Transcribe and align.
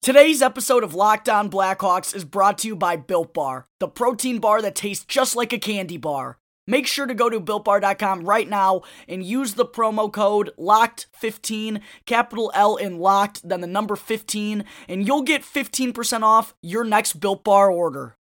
Today's 0.00 0.42
episode 0.42 0.84
of 0.84 0.94
Locked 0.94 1.28
On 1.28 1.50
Blackhawks 1.50 2.14
is 2.14 2.24
brought 2.24 2.58
to 2.58 2.68
you 2.68 2.76
by 2.76 2.94
Built 2.94 3.34
Bar, 3.34 3.66
the 3.80 3.88
protein 3.88 4.38
bar 4.38 4.62
that 4.62 4.76
tastes 4.76 5.04
just 5.04 5.34
like 5.34 5.52
a 5.52 5.58
candy 5.58 5.96
bar. 5.96 6.38
Make 6.68 6.86
sure 6.86 7.06
to 7.06 7.14
go 7.14 7.28
to 7.28 7.40
builtbar.com 7.40 8.24
right 8.24 8.48
now 8.48 8.82
and 9.08 9.24
use 9.24 9.54
the 9.54 9.66
promo 9.66 10.10
code 10.10 10.52
LOCKED15, 10.56 11.80
capital 12.06 12.52
L 12.54 12.76
in 12.76 12.98
locked, 12.98 13.46
then 13.46 13.60
the 13.60 13.66
number 13.66 13.96
15, 13.96 14.64
and 14.88 15.06
you'll 15.06 15.22
get 15.22 15.42
15% 15.42 16.22
off 16.22 16.54
your 16.62 16.84
next 16.84 17.14
Built 17.14 17.42
Bar 17.42 17.68
order. 17.68 18.14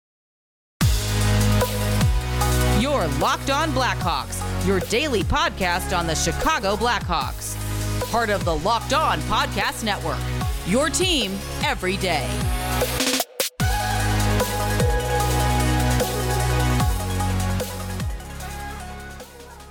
Your 2.80 3.06
Locked 3.18 3.50
On 3.50 3.70
Blackhawks, 3.72 4.66
your 4.66 4.80
daily 4.80 5.24
podcast 5.24 5.96
on 5.96 6.06
the 6.06 6.14
Chicago 6.14 6.74
Blackhawks. 6.74 7.54
Part 8.10 8.30
of 8.30 8.46
the 8.46 8.56
Locked 8.56 8.94
On 8.94 9.20
Podcast 9.22 9.84
Network. 9.84 10.35
Your 10.66 10.90
team 10.90 11.30
every 11.62 11.96
day. 11.96 12.28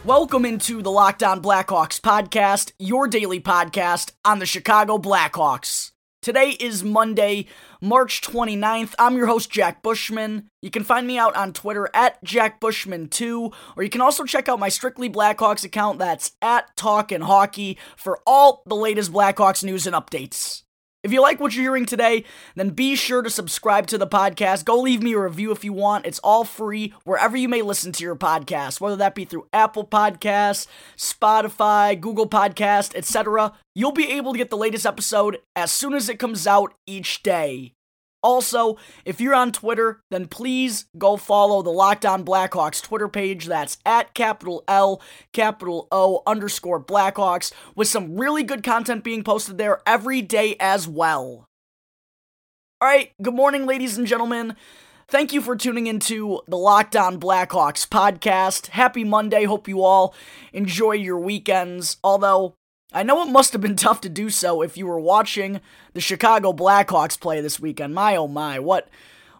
Welcome 0.05 0.45
into 0.45 0.81
the 0.81 0.91
Locked 0.91 1.22
On 1.22 1.41
Blackhawks 1.41 2.00
podcast, 2.00 2.72
your 2.80 3.08
daily 3.09 3.41
podcast 3.41 4.12
on 4.23 4.39
the 4.39 4.45
Chicago 4.45 4.98
Blackhawks. 4.98 5.91
Today 6.22 6.52
is 6.52 6.81
Monday, 6.81 7.48
March 7.81 8.22
29th. 8.22 8.95
I'm 8.98 9.17
your 9.17 9.27
host, 9.27 9.52
Jack 9.52 9.84
Bushman. 9.84 10.48
You 10.62 10.72
can 10.72 10.86
find 10.86 11.05
me 11.05 11.17
out 11.17 11.36
on 11.36 11.52
Twitter 11.52 11.89
at 11.94 12.23
JackBushman2, 12.23 13.53
or 13.75 13.84
you 13.84 13.89
can 13.89 14.02
also 14.02 14.23
check 14.23 14.48
out 14.48 14.59
my 14.59 14.70
Strictly 14.70 15.09
Blackhawks 15.09 15.66
account 15.66 16.00
that's 16.00 16.31
at 16.41 16.75
Talkin' 16.77 17.22
Hockey 17.22 17.77
for 17.98 18.22
all 18.25 18.64
the 18.66 18.75
latest 18.75 19.12
Blackhawks 19.12 19.64
news 19.64 19.86
and 19.86 19.95
updates. 19.95 20.65
If 21.05 21.14
you 21.14 21.22
like 21.22 21.40
what 21.40 21.54
you're 21.54 21.62
hearing 21.62 21.86
today, 21.86 22.23
then 22.55 22.72
be 22.72 22.95
sure 22.95 23.22
to 23.22 23.30
subscribe 23.30 23.86
to 23.88 24.00
the 24.00 24.08
podcast. 24.08 24.66
Go 24.66 24.82
leave 24.82 25.04
me 25.04 25.14
a 25.14 25.20
review 25.20 25.52
if 25.52 25.64
you 25.64 25.72
want. 25.72 26.08
It's 26.08 26.17
all 26.23 26.44
free 26.44 26.95
wherever 27.03 27.38
you 27.38 27.48
may 27.48 27.61
listen 27.61 27.92
to 27.92 28.03
your 28.03 28.16
podcast, 28.16 28.81
whether 28.81 28.95
that 28.95 29.14
be 29.14 29.23
through 29.23 29.48
Apple 29.53 29.86
Podcasts, 29.86 30.66
Spotify, 30.98 32.02
Google 32.02 32.28
Podcast, 32.28 32.95
etc. 32.95 33.53
You'll 33.76 33.92
be 33.92 34.14
able 34.14 34.31
to 34.31 34.39
get 34.39 34.50
the 34.50 34.58
latest 34.58 34.88
episode 34.88 35.38
as 35.56 35.72
soon 35.72 35.94
as 35.94 36.09
it 36.09 36.17
comes 36.17 36.48
out 36.48 36.73
each 36.88 37.22
day. 37.22 37.73
Also, 38.26 38.76
if 39.06 39.22
you're 39.22 39.36
on 39.36 39.52
Twitter, 39.52 40.02
then 40.09 40.26
please 40.26 40.88
go 40.98 41.16
follow 41.16 41.62
the 41.62 41.70
Locked 41.70 42.08
On 42.08 42.26
Blackhawks 42.26 42.82
Twitter 42.82 43.08
page. 43.08 43.45
That's 43.45 43.78
at 43.86 44.16
capital 44.16 44.64
L, 44.67 45.00
capital 45.32 45.88
O 45.92 46.23
underscore 46.26 46.84
Blackhawks, 46.84 47.54
with 47.76 47.88
some 47.88 48.17
really 48.17 48.42
good 48.42 48.64
content 48.64 49.04
being 49.04 49.23
posted 49.23 49.59
there 49.59 49.80
every 49.86 50.23
day 50.23 50.56
as 50.59 50.88
well. 50.88 51.45
All 52.82 52.90
right, 52.90 53.12
good 53.22 53.36
morning, 53.36 53.67
ladies 53.67 53.95
and 53.95 54.08
gentlemen. 54.08 54.56
Thank 55.08 55.32
you 55.32 55.39
for 55.39 55.56
tuning 55.56 55.86
into 55.86 56.42
the 56.48 56.58
Locked 56.58 56.95
On 56.95 57.20
Blackhawks 57.20 57.88
podcast. 57.88 58.70
Happy 58.70 59.04
Monday. 59.04 59.44
Hope 59.44 59.67
you 59.67 59.84
all 59.84 60.16
enjoy 60.52 60.94
your 60.94 61.20
weekends. 61.20 61.98
Although, 62.04 62.56
I 62.94 63.03
know 63.03 63.22
it 63.23 63.31
must 63.31 63.53
have 63.53 63.61
been 63.61 63.75
tough 63.75 64.02
to 64.02 64.09
do 64.09 64.30
so 64.30 64.61
if 64.61 64.78
you 64.78 64.88
were 64.88 65.00
watching 65.00 65.59
the 65.94 66.02
Chicago 66.02 66.53
Blackhawks 66.53 67.19
play 67.19 67.42
this 67.42 67.59
weekend. 67.59 67.94
My 67.94 68.16
oh 68.16 68.27
my, 68.27 68.59
what 68.59 68.89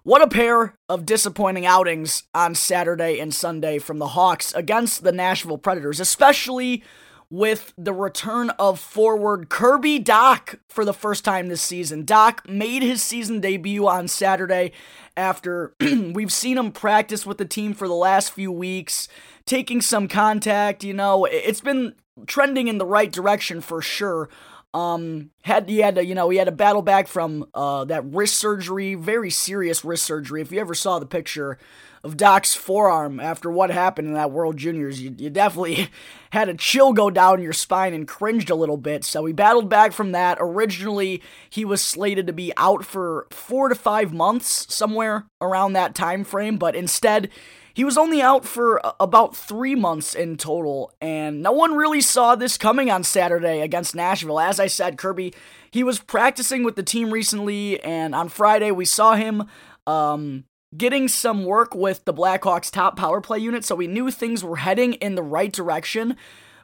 what 0.04 0.22
a 0.22 0.28
pair 0.28 0.76
of 0.88 1.06
disappointing 1.06 1.66
outings 1.66 2.24
on 2.34 2.54
Saturday 2.54 3.20
and 3.20 3.34
Sunday 3.34 3.80
from 3.80 3.98
the 3.98 4.10
Hawks 4.10 4.54
against 4.54 5.04
the 5.04 5.12
Nashville 5.12 5.58
Predators, 5.58 6.00
especially 6.00 6.84
with 7.30 7.74
the 7.78 7.94
return 7.94 8.52
of 8.52 8.80
forward 8.80 9.50
Kirby 9.50 10.00
Dach 10.00 10.60
for 10.70 10.86
the 10.86 10.94
first 10.94 11.26
time 11.26 11.48
this 11.48 11.62
season. 11.62 12.06
Dach 12.06 12.48
made 12.48 12.84
his 12.84 13.02
season 13.02 13.40
debut 13.40 13.88
on 13.88 14.08
Saturday 14.08 14.74
after 15.18 15.74
we've 15.82 16.32
seen 16.32 16.58
him 16.58 16.72
practice 16.72 17.26
with 17.26 17.38
the 17.38 17.46
team 17.46 17.74
for 17.74 17.88
the 17.88 17.96
last 17.96 18.32
few 18.32 18.52
weeks, 18.52 19.08
taking 19.46 19.82
some 19.82 20.08
contact, 20.08 20.84
you 20.84 20.94
know, 20.94 21.26
it's 21.26 21.62
been 21.62 21.96
trending 22.28 22.68
in 22.68 22.78
the 22.78 22.86
right 22.86 23.12
direction 23.12 23.62
for 23.62 23.82
sure. 23.82 24.30
Um, 24.74 25.32
had 25.44 25.70
he 25.70 25.80
had 25.80 25.96
to, 25.96 26.06
you 26.06 26.16
know, 26.16 26.30
he 26.30 26.38
had 26.38 26.50
a 26.50 26.52
battle 26.54 26.82
back 26.82 27.08
from 27.08 27.46
uh 27.54 27.86
that 27.86 28.06
wrist 28.06 28.36
surgery, 28.36 28.96
very 28.96 29.30
serious 29.30 29.86
wrist 29.86 30.04
surgery. 30.04 30.42
If 30.42 30.52
you 30.52 30.60
ever 30.60 30.74
saw 30.74 31.00
the 31.00 31.06
picture 31.06 31.58
of 32.04 32.18
Dach's 32.18 32.54
forearm 32.54 33.20
after 33.20 33.50
what 33.50 33.72
happened 33.72 34.10
in 34.10 34.14
that 34.14 34.30
World 34.32 34.58
Juniors, 34.58 35.02
you, 35.02 35.16
you 35.18 35.32
definitely 35.32 35.90
had 36.32 36.50
a 36.50 36.54
chill 36.54 36.94
go 36.94 37.10
down 37.10 37.42
your 37.42 37.52
spine 37.52 37.96
and 37.96 38.08
cringed 38.08 38.52
a 38.52 38.56
little 38.56 38.78
bit. 38.78 39.04
So 39.04 39.26
he 39.26 39.34
battled 39.34 39.70
back 39.70 39.92
from 39.92 40.12
that. 40.12 40.38
Originally, 40.40 41.24
he 41.50 41.66
was 41.66 41.82
slated 41.82 42.28
to 42.28 42.34
be 42.34 42.54
out 42.58 42.86
for 42.86 43.26
four 43.32 43.70
to 43.70 43.76
five 43.76 44.14
months, 44.14 44.72
somewhere 44.74 45.26
around 45.42 45.74
that 45.74 45.96
time 45.96 46.24
frame, 46.24 46.58
but 46.58 46.76
instead 46.76 47.30
he 47.76 47.84
was 47.84 47.98
only 47.98 48.22
out 48.22 48.46
for 48.46 48.80
about 49.02 49.36
three 49.36 49.76
months 49.76 50.16
in 50.16 50.38
total, 50.38 50.94
and 51.02 51.44
no 51.44 51.52
one 51.52 51.76
really 51.76 52.00
saw 52.00 52.34
this 52.34 52.58
coming 52.58 52.90
on 52.90 53.04
Saturday 53.04 53.60
against 53.60 53.94
Nashville. 53.94 54.40
As 54.40 54.62
I 54.62 54.68
said, 54.68 54.98
Kirby, 54.98 55.34
he 55.72 55.84
was 55.84 56.00
practicing 56.00 56.64
with 56.64 56.78
the 56.78 56.84
team 56.84 57.12
recently, 57.12 57.84
and 57.84 58.16
on 58.16 58.30
Friday 58.30 58.72
we 58.72 58.86
saw 58.86 59.16
him 59.16 59.44
um, 59.86 60.46
getting 60.76 61.10
some 61.10 61.44
work 61.44 61.76
with 61.76 62.06
the 62.06 62.14
Blackhawks' 62.14 62.72
top 62.72 62.96
power 62.96 63.20
play 63.20 63.40
unit, 63.40 63.66
so 63.66 63.76
we 63.76 63.88
knew 63.88 64.10
things 64.10 64.42
were 64.42 64.56
heading 64.56 64.94
in 64.94 65.16
the 65.16 65.22
right 65.22 65.52
direction. 65.52 66.16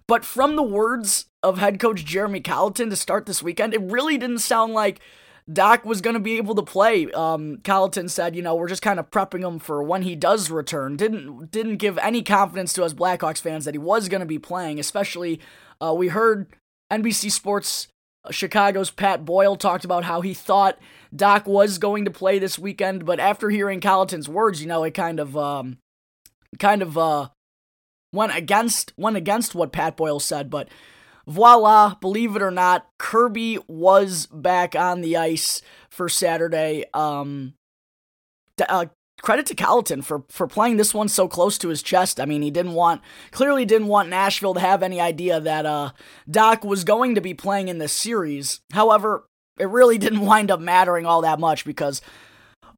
But 0.08 0.24
from 0.24 0.56
the 0.56 0.64
words 0.64 1.26
of 1.44 1.58
head 1.58 1.78
coach 1.78 2.06
Jeremy 2.06 2.40
Colliton 2.40 2.90
to 2.90 2.96
start 2.96 3.26
this 3.26 3.44
weekend, 3.44 3.74
it 3.74 3.82
really 3.82 4.18
didn't 4.18 4.40
sound 4.40 4.74
like 4.74 5.02
Dach 5.50 5.84
was 5.84 6.02
going 6.02 6.14
to 6.14 6.20
be 6.20 6.38
able 6.38 6.56
to 6.56 6.64
play. 6.64 7.12
Um, 7.12 7.58
Colliton 7.64 8.10
said, 8.10 8.36
you 8.36 8.42
know, 8.42 8.56
we're 8.56 8.70
just 8.70 8.82
kind 8.82 9.00
of 9.00 9.10
prepping 9.10 9.46
him 9.46 9.60
for 9.60 9.82
when 9.84 10.04
he 10.04 10.16
does 10.16 10.52
return. 10.52 10.96
Didn't 10.96 11.52
didn't 11.52 11.78
give 11.78 11.98
any 12.00 12.22
confidence 12.22 12.74
to 12.74 12.84
us 12.84 12.94
Blackhawks 12.94 13.42
fans 13.42 13.66
that 13.66 13.74
he 13.74 13.80
was 13.80 14.08
going 14.10 14.22
to 14.22 14.28
be 14.28 14.40
playing. 14.40 14.80
Especially, 14.80 15.40
uh, 15.82 15.94
we 15.94 16.10
heard 16.10 16.48
NBC 16.92 17.32
Sports 17.32 17.88
uh, 18.24 18.32
Chicago's 18.32 18.92
Pat 18.92 19.26
Boyle 19.26 19.56
talked 19.56 19.86
about 19.86 20.04
how 20.04 20.22
he 20.22 20.34
thought 20.34 20.80
Dach 21.16 21.46
was 21.46 21.78
going 21.78 22.06
to 22.06 22.12
play 22.12 22.40
this 22.40 22.60
weekend, 22.60 23.06
but 23.06 23.20
after 23.20 23.50
hearing 23.50 23.82
Colliton's 23.82 24.30
words, 24.30 24.62
you 24.62 24.68
know, 24.68 24.84
it 24.84 24.94
kind 24.94 25.20
of 25.20 25.36
um, 25.36 25.78
kind 26.60 26.82
of 26.82 26.98
uh, 26.98 27.30
went 28.14 28.36
against 28.36 28.94
went 28.98 29.18
against 29.18 29.56
what 29.56 29.72
Pat 29.72 29.98
Boyle 29.98 30.20
said, 30.20 30.50
but 30.50 30.70
voila, 31.28 31.96
believe 31.96 32.36
it 32.36 32.42
or 32.42 32.52
not, 32.52 32.88
Kirby 32.98 33.60
was 33.68 34.28
back 34.28 34.76
on 34.76 35.02
the 35.02 35.18
ice 35.18 35.62
for 35.90 36.10
Saturday. 36.10 36.86
Um, 36.94 37.54
uh, 38.68 38.86
credit 39.22 39.46
to 39.48 39.56
Colliton 39.56 40.02
for 40.02 40.24
for 40.30 40.48
playing 40.48 40.78
this 40.78 40.94
one 40.94 41.08
so 41.08 41.28
close 41.28 41.58
to 41.60 41.70
his 41.70 41.82
chest. 41.82 42.20
I 42.20 42.26
mean, 42.26 42.42
he 42.42 42.52
didn't 42.52 42.74
want 42.74 43.02
clearly 43.32 43.66
didn't 43.66 43.88
want 43.88 44.10
Nashville 44.10 44.54
to 44.54 44.60
have 44.60 44.84
any 44.84 45.00
idea 45.00 45.40
that 45.40 45.66
uh, 45.66 45.92
Dach 46.30 46.66
was 46.66 46.84
going 46.84 47.16
to 47.16 47.22
be 47.22 47.34
playing 47.34 47.68
in 47.68 47.78
this 47.78 47.94
series. 47.94 48.62
However, 48.72 49.26
it 49.60 49.70
really 49.70 49.98
didn't 50.00 50.26
wind 50.26 50.52
up 50.52 50.60
mattering 50.60 51.06
all 51.06 51.22
that 51.22 51.40
much 51.40 51.66
because 51.66 52.02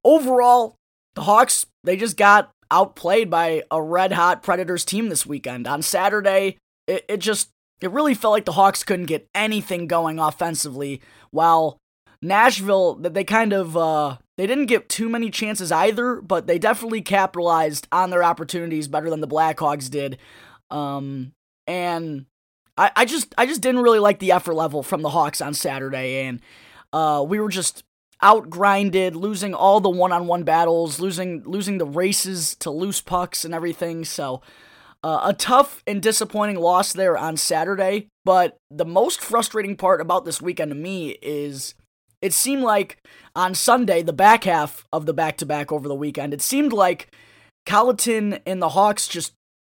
overall, 0.03 0.75
the 1.15 1.21
Hawks 1.21 1.65
they 1.83 1.97
just 1.97 2.17
got 2.17 2.51
outplayed 2.71 3.29
by 3.29 3.63
a 3.69 3.81
red 3.81 4.13
hot 4.13 4.41
Predators 4.41 4.85
team 4.85 5.09
this 5.09 5.25
weekend. 5.25 5.67
On 5.67 5.81
Saturday, 5.81 6.57
it, 6.87 7.05
it 7.07 7.17
just 7.17 7.49
it 7.85 7.91
really 7.91 8.13
felt 8.13 8.31
like 8.31 8.45
the 8.45 8.53
Hawks 8.53 8.83
couldn't 8.83 9.05
get 9.05 9.27
anything 9.33 9.87
going 9.87 10.19
offensively, 10.19 11.01
while 11.31 11.77
Nashville, 12.21 12.95
they 12.95 13.23
kind 13.23 13.53
of, 13.53 13.75
uh, 13.75 14.17
they 14.37 14.47
didn't 14.47 14.67
get 14.67 14.89
too 14.89 15.09
many 15.09 15.29
chances 15.29 15.71
either, 15.71 16.21
but 16.21 16.47
they 16.47 16.57
definitely 16.57 17.01
capitalized 17.01 17.87
on 17.91 18.09
their 18.09 18.23
opportunities 18.23 18.87
better 18.87 19.09
than 19.09 19.21
the 19.21 19.27
Blackhawks 19.27 19.89
did. 19.89 20.17
Um, 20.71 21.33
and 21.67 22.25
I, 22.77 22.91
I 22.95 23.05
just, 23.05 23.35
I 23.37 23.45
just 23.45 23.61
didn't 23.61 23.81
really 23.81 23.99
like 23.99 24.19
the 24.19 24.31
effort 24.31 24.53
level 24.53 24.83
from 24.83 25.01
the 25.01 25.09
Hawks 25.09 25.41
on 25.41 25.53
Saturday, 25.53 26.25
and 26.25 26.41
uh, 26.93 27.23
we 27.27 27.39
were 27.39 27.49
just 27.49 27.83
outgrinded, 28.21 29.15
losing 29.15 29.53
all 29.53 29.81
the 29.81 29.89
one-on-one 29.89 30.43
battles, 30.43 30.99
losing, 30.99 31.43
losing 31.43 31.77
the 31.77 31.85
races 31.85 32.55
to 32.55 32.71
loose 32.71 33.01
pucks 33.01 33.43
and 33.43 33.53
everything. 33.53 34.05
So, 34.05 34.41
uh, 35.03 35.21
a 35.23 35.33
tough 35.33 35.83
and 35.85 36.01
disappointing 36.01 36.57
loss 36.57 36.93
there 36.93 37.17
on 37.17 37.35
Saturday, 37.37 38.07
but 38.23 38.57
the 38.71 38.85
most 38.85 39.21
frustrating 39.21 39.75
part 39.75 39.99
about 39.99 40.25
this 40.25 40.41
weekend 40.41 40.71
to 40.71 40.75
me 40.75 41.17
is 41.21 41.75
it 42.21 42.33
seemed 42.33 42.63
like 42.63 42.97
on 43.35 43.53
Sunday, 43.53 44.01
the 44.01 44.13
back 44.13 44.45
half 44.45 44.85
of 44.93 45.05
the 45.05 45.13
back 45.13 45.37
to 45.37 45.45
back 45.45 45.71
over 45.71 45.87
the 45.87 45.95
weekend, 45.95 46.33
it 46.33 46.41
seemed 46.41 46.71
like 46.71 47.13
Colliton 47.65 48.39
and 48.45 48.61
the 48.61 48.69
Hawks 48.69 49.07
just 49.07 49.33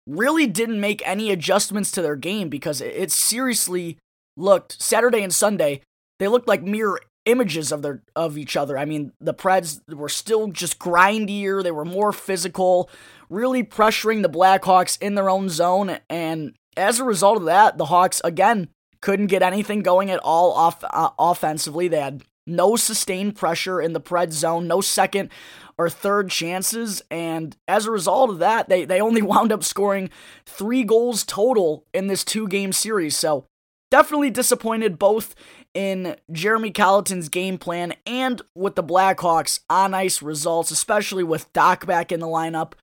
really 0.07 0.47
didn't 0.47 0.79
make 0.79 1.05
any 1.05 1.29
adjustments 1.31 1.91
to 1.91 2.01
their 2.01 2.15
game 2.15 2.47
because 2.47 2.79
it 2.79 3.11
seriously 3.11 3.97
looked 4.37 4.81
Saturday 4.81 5.23
and 5.23 5.33
Sunday, 5.33 5.81
they 6.19 6.29
looked 6.29 6.47
like 6.47 6.63
mirror 6.63 7.01
images 7.27 7.71
of 7.71 7.83
their 7.83 8.01
of 8.15 8.37
each 8.37 8.57
other. 8.57 8.77
I 8.77 8.85
mean, 8.85 9.13
the 9.21 9.33
Preds 9.33 9.81
were 9.93 10.09
still 10.09 10.47
just 10.47 10.79
grindier, 10.79 11.61
they 11.61 11.71
were 11.71 11.85
more 11.85 12.11
physical, 12.11 12.89
really 13.29 13.63
pressuring 13.63 14.23
the 14.23 14.29
Blackhawks 14.29 14.99
in 15.01 15.15
their 15.15 15.29
own 15.29 15.49
zone 15.49 15.99
and 16.09 16.55
as 16.77 16.99
a 16.99 17.03
result 17.03 17.37
of 17.37 17.45
that, 17.45 17.77
the 17.77 17.85
Hawks 17.85 18.21
again 18.23 18.69
couldn't 19.01 19.27
get 19.27 19.43
anything 19.43 19.81
going 19.81 20.11
at 20.11 20.19
all 20.19 20.53
off 20.53 20.83
uh, 20.83 21.09
offensively. 21.19 21.87
They 21.87 21.99
had 21.99 22.23
no 22.45 22.75
sustained 22.75 23.35
pressure 23.35 23.81
in 23.81 23.93
the 23.93 23.99
Pred 23.99 24.31
zone, 24.31 24.67
no 24.67 24.79
second 24.79 25.29
or 25.77 25.89
third 25.89 26.29
chances. 26.29 27.01
And 27.11 27.57
as 27.67 27.85
a 27.85 27.91
result 27.91 28.29
of 28.29 28.39
that, 28.39 28.69
they, 28.69 28.85
they 28.85 29.01
only 29.01 29.21
wound 29.23 29.51
up 29.51 29.63
scoring 29.63 30.09
three 30.45 30.83
goals 30.83 31.23
total 31.23 31.85
in 31.93 32.07
this 32.07 32.23
two 32.23 32.47
game 32.47 32.71
series. 32.71 33.17
So 33.17 33.45
definitely 33.91 34.29
disappointed 34.29 34.99
both 34.99 35.35
in 35.77 36.15
Jeremy 36.31 36.71
Colliton's 36.71 37.29
game 37.29 37.59
plan 37.59 37.93
and 38.07 38.41
with 38.55 38.73
the 38.73 38.83
Blackhawks 38.83 39.59
on 39.69 39.93
ice 39.93 40.23
results, 40.23 40.71
especially 40.71 41.23
with 41.23 41.53
Dach 41.53 41.85
back 41.85 42.11
in 42.11 42.19
the 42.19 42.25
lineup. 42.25 42.73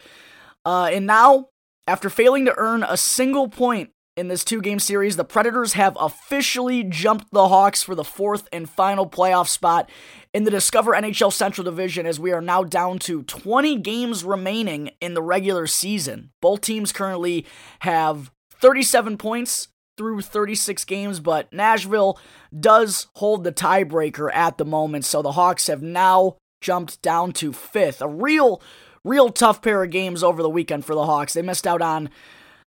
Uh, 0.64 0.90
and 0.92 1.04
now, 1.04 1.48
after 1.88 2.08
failing 2.08 2.44
to 2.44 2.54
earn 2.56 2.84
a 2.84 2.96
single 2.96 3.48
point 3.48 3.90
in 4.16 4.28
this 4.28 4.44
two 4.44 4.62
game 4.62 4.78
series, 4.78 5.16
the 5.16 5.24
Predators 5.24 5.72
have 5.72 5.96
officially 5.98 6.84
jumped 6.84 7.32
the 7.32 7.48
Hawks 7.48 7.82
for 7.82 7.96
the 7.96 8.04
fourth 8.04 8.48
and 8.52 8.70
final 8.70 9.10
playoff 9.10 9.48
spot 9.48 9.90
in 10.32 10.44
the 10.44 10.50
Discover 10.52 10.92
NHL 10.92 11.32
Central 11.32 11.64
Division 11.64 12.06
as 12.06 12.20
we 12.20 12.30
are 12.30 12.40
now 12.40 12.62
down 12.62 13.00
to 13.00 13.24
20 13.24 13.76
games 13.78 14.22
remaining 14.22 14.92
in 15.00 15.14
the 15.14 15.22
regular 15.22 15.66
season. 15.66 16.30
Both 16.40 16.60
teams 16.60 16.92
currently 16.92 17.44
have 17.80 18.30
37 18.52 19.18
points 19.18 19.66
through 19.96 20.22
36 20.22 20.84
games, 20.84 21.20
but 21.20 21.52
Nashville 21.52 22.18
does 22.58 23.06
hold 23.16 23.44
the 23.44 23.52
tiebreaker 23.52 24.32
at 24.32 24.58
the 24.58 24.64
moment, 24.64 25.04
so 25.04 25.22
the 25.22 25.32
Hawks 25.32 25.66
have 25.68 25.82
now 25.82 26.36
jumped 26.60 27.00
down 27.02 27.32
to 27.32 27.52
fifth. 27.52 28.00
A 28.00 28.08
real, 28.08 28.60
real 29.04 29.30
tough 29.30 29.62
pair 29.62 29.82
of 29.82 29.90
games 29.90 30.22
over 30.22 30.42
the 30.42 30.48
weekend 30.50 30.84
for 30.84 30.94
the 30.94 31.06
Hawks. 31.06 31.34
They 31.34 31.42
missed 31.42 31.66
out 31.66 31.82
on 31.82 32.10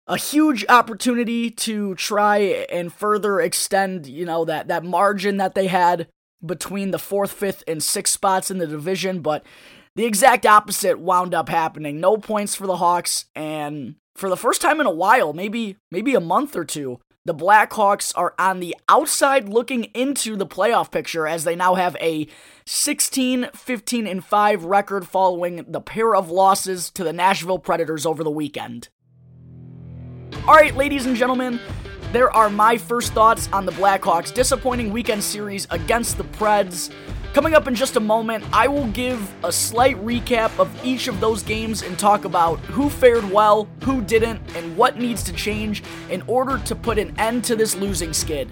a 0.08 0.18
huge 0.18 0.66
opportunity 0.70 1.52
to 1.52 1.96
try 1.96 2.38
and 2.72 2.92
further 2.92 3.40
extend, 3.40 4.08
you 4.08 4.26
know, 4.26 4.46
that 4.46 4.68
that 4.68 4.84
margin 4.84 5.38
that 5.38 5.56
they 5.56 5.68
had 5.68 6.08
between 6.44 6.92
the 6.92 7.00
fourth, 7.00 7.32
fifth, 7.32 7.64
and 7.68 7.84
sixth 7.84 8.14
spots 8.14 8.50
in 8.50 8.58
the 8.58 8.68
division, 8.68 9.22
but 9.22 9.46
the 9.96 10.06
exact 10.06 10.46
opposite 10.46 11.00
wound 11.00 11.34
up 11.34 11.50
happening. 11.50 12.00
No 12.00 12.18
points 12.18 12.56
for 12.56 12.66
the 12.66 12.78
Hawks, 12.78 13.26
and 13.36 13.96
for 14.16 14.30
the 14.30 14.38
first 14.38 14.62
time 14.62 14.80
in 14.80 14.88
a 14.88 14.92
while, 14.92 15.34
maybe 15.34 15.78
maybe 15.92 16.16
a 16.16 16.20
month 16.20 16.56
or 16.56 16.66
two, 16.66 17.00
the 17.30 17.36
Blackhawks 17.36 18.12
are 18.16 18.34
on 18.40 18.60
the 18.60 18.76
outside 18.90 19.50
looking 19.50 19.84
into 19.94 20.36
the 20.36 20.48
playoff 20.48 20.90
picture 20.90 21.28
as 21.28 21.44
they 21.44 21.56
now 21.56 21.76
have 21.76 21.96
a 22.02 22.28
16 22.66 23.50
15 23.54 24.08
and 24.08 24.26
5 24.26 24.64
record 24.64 25.08
following 25.08 25.64
the 25.68 25.80
pair 25.80 26.16
of 26.16 26.32
losses 26.32 26.90
to 26.90 27.04
the 27.04 27.14
Nashville 27.14 27.60
Predators 27.60 28.08
over 28.08 28.24
the 28.24 28.32
weekend. 28.32 28.90
All 30.48 30.56
right, 30.56 30.76
ladies 30.76 31.06
and 31.06 31.16
gentlemen, 31.16 31.60
there 32.14 32.36
are 32.36 32.50
my 32.50 32.80
first 32.80 33.14
thoughts 33.14 33.48
on 33.54 33.68
the 33.68 33.74
Blackhawks' 33.74 34.34
disappointing 34.34 34.92
weekend 34.92 35.24
series 35.24 35.68
against 35.70 36.18
the 36.18 36.24
Preds. 36.24 36.92
Coming 37.34 37.54
up 37.54 37.68
in 37.68 37.76
just 37.76 37.96
a 37.96 38.00
moment, 38.00 38.44
I 38.52 38.68
will 38.68 38.88
give 38.88 39.32
a 39.46 39.52
slight 39.52 39.96
recap 40.04 40.58
of 40.58 40.68
each 40.84 41.08
of 41.08 41.20
those 41.20 41.44
games 41.44 41.84
and 41.84 41.98
talk 41.98 42.26
about 42.26 42.58
who 42.62 42.90
fared 42.90 43.30
well, 43.30 43.68
who 43.84 44.02
didn't, 44.02 44.42
and 44.56 44.76
what 44.76 44.98
needs 44.98 45.22
to 45.26 45.34
change 45.34 45.84
in 46.10 46.24
order 46.24 46.58
to 46.58 46.76
put 46.76 46.98
an 46.98 47.14
end 47.20 47.44
to 47.44 47.56
this 47.56 47.76
losing 47.76 48.14
skid. 48.14 48.50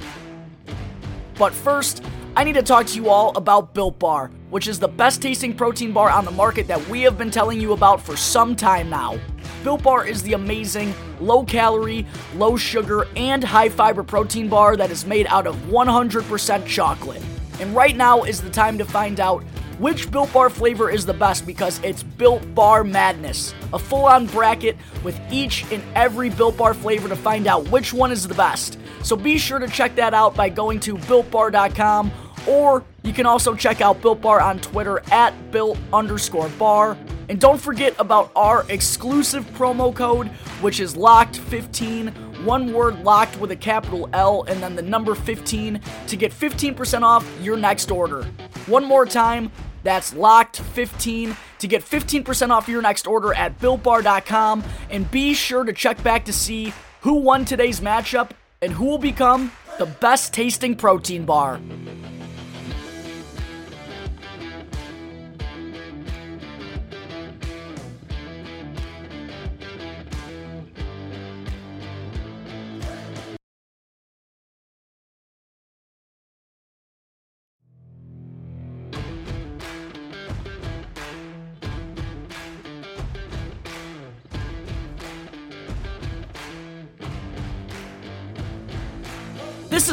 But 1.39 1.53
first, 1.53 2.03
I 2.35 2.43
need 2.43 2.53
to 2.53 2.61
talk 2.61 2.85
to 2.87 2.95
you 2.95 3.09
all 3.09 3.35
about 3.35 3.73
Built 3.73 3.97
Bar, 3.97 4.29
which 4.51 4.67
is 4.67 4.77
the 4.77 4.87
best 4.87 5.23
tasting 5.23 5.55
protein 5.55 5.91
bar 5.91 6.11
on 6.11 6.23
the 6.23 6.31
market 6.31 6.67
that 6.67 6.87
we 6.87 7.01
have 7.01 7.17
been 7.17 7.31
telling 7.31 7.59
you 7.59 7.73
about 7.73 7.99
for 7.99 8.15
some 8.15 8.55
time 8.55 8.91
now. 8.91 9.19
Built 9.63 9.81
Bar 9.81 10.05
is 10.05 10.21
the 10.21 10.33
amazing, 10.33 10.93
low 11.19 11.43
calorie, 11.43 12.05
low 12.35 12.55
sugar, 12.55 13.07
and 13.15 13.43
high 13.43 13.69
fiber 13.69 14.03
protein 14.03 14.47
bar 14.47 14.77
that 14.77 14.91
is 14.91 15.03
made 15.03 15.25
out 15.27 15.47
of 15.47 15.55
100% 15.65 16.67
chocolate. 16.67 17.23
And 17.59 17.75
right 17.75 17.95
now 17.95 18.23
is 18.23 18.41
the 18.41 18.49
time 18.49 18.77
to 18.77 18.85
find 18.85 19.19
out 19.19 19.43
which 19.79 20.09
Built 20.09 20.33
Bar 20.33 20.49
flavor 20.49 20.89
is 20.89 21.05
the 21.05 21.13
best 21.13 21.45
because 21.45 21.79
it's 21.83 22.03
Built 22.03 22.55
Bar 22.55 22.83
Madness. 22.83 23.53
A 23.73 23.79
full 23.79 24.05
on 24.05 24.25
bracket 24.25 24.75
with 25.03 25.19
each 25.31 25.71
and 25.71 25.83
every 25.95 26.29
Built 26.29 26.57
Bar 26.57 26.73
flavor 26.73 27.07
to 27.09 27.15
find 27.15 27.47
out 27.47 27.69
which 27.69 27.93
one 27.93 28.11
is 28.11 28.27
the 28.27 28.33
best. 28.33 28.79
So 29.03 29.15
be 29.15 29.37
sure 29.37 29.59
to 29.59 29.67
check 29.67 29.95
that 29.95 30.13
out 30.13 30.35
by 30.35 30.49
going 30.49 30.79
to 30.81 30.95
BuiltBar.com 30.95 32.11
or 32.47 32.83
you 33.03 33.13
can 33.13 33.25
also 33.25 33.53
check 33.53 33.81
out 33.81 34.01
Built 34.01 34.21
Bar 34.21 34.41
on 34.41 34.59
Twitter 34.59 35.01
at 35.11 35.51
Built 35.51 35.77
underscore 35.93 36.49
bar. 36.49 36.97
And 37.29 37.39
don't 37.39 37.59
forget 37.59 37.93
about 37.99 38.31
our 38.35 38.65
exclusive 38.69 39.45
promo 39.51 39.93
code, 39.93 40.27
which 40.61 40.79
is 40.79 40.95
LOCKED15, 40.95 42.26
one 42.43 42.73
word 42.73 43.03
locked 43.03 43.39
with 43.39 43.51
a 43.51 43.55
capital 43.55 44.09
L 44.13 44.43
and 44.43 44.61
then 44.61 44.75
the 44.75 44.81
number 44.81 45.15
15 45.15 45.81
to 46.07 46.15
get 46.15 46.31
15% 46.31 47.01
off 47.01 47.27
your 47.41 47.57
next 47.57 47.91
order. 47.91 48.23
One 48.67 48.85
more 48.85 49.05
time, 49.05 49.51
that's 49.83 50.13
locked15 50.13 51.35
to 51.59 51.67
get 51.67 51.83
15% 51.83 52.49
off 52.49 52.67
your 52.67 52.81
next 52.81 53.07
order 53.07 53.33
at 53.33 53.59
builtbar.com. 53.59 54.63
And 54.89 55.09
be 55.09 55.33
sure 55.33 55.63
to 55.63 55.73
check 55.73 56.01
back 56.03 56.25
to 56.25 56.33
see 56.33 56.73
who 57.01 57.15
won 57.15 57.45
today's 57.45 57.79
matchup 57.79 58.31
and 58.61 58.71
who 58.71 58.85
will 58.85 58.97
become 58.97 59.51
the 59.77 59.85
best 59.85 60.33
tasting 60.33 60.75
protein 60.75 61.25
bar. 61.25 61.59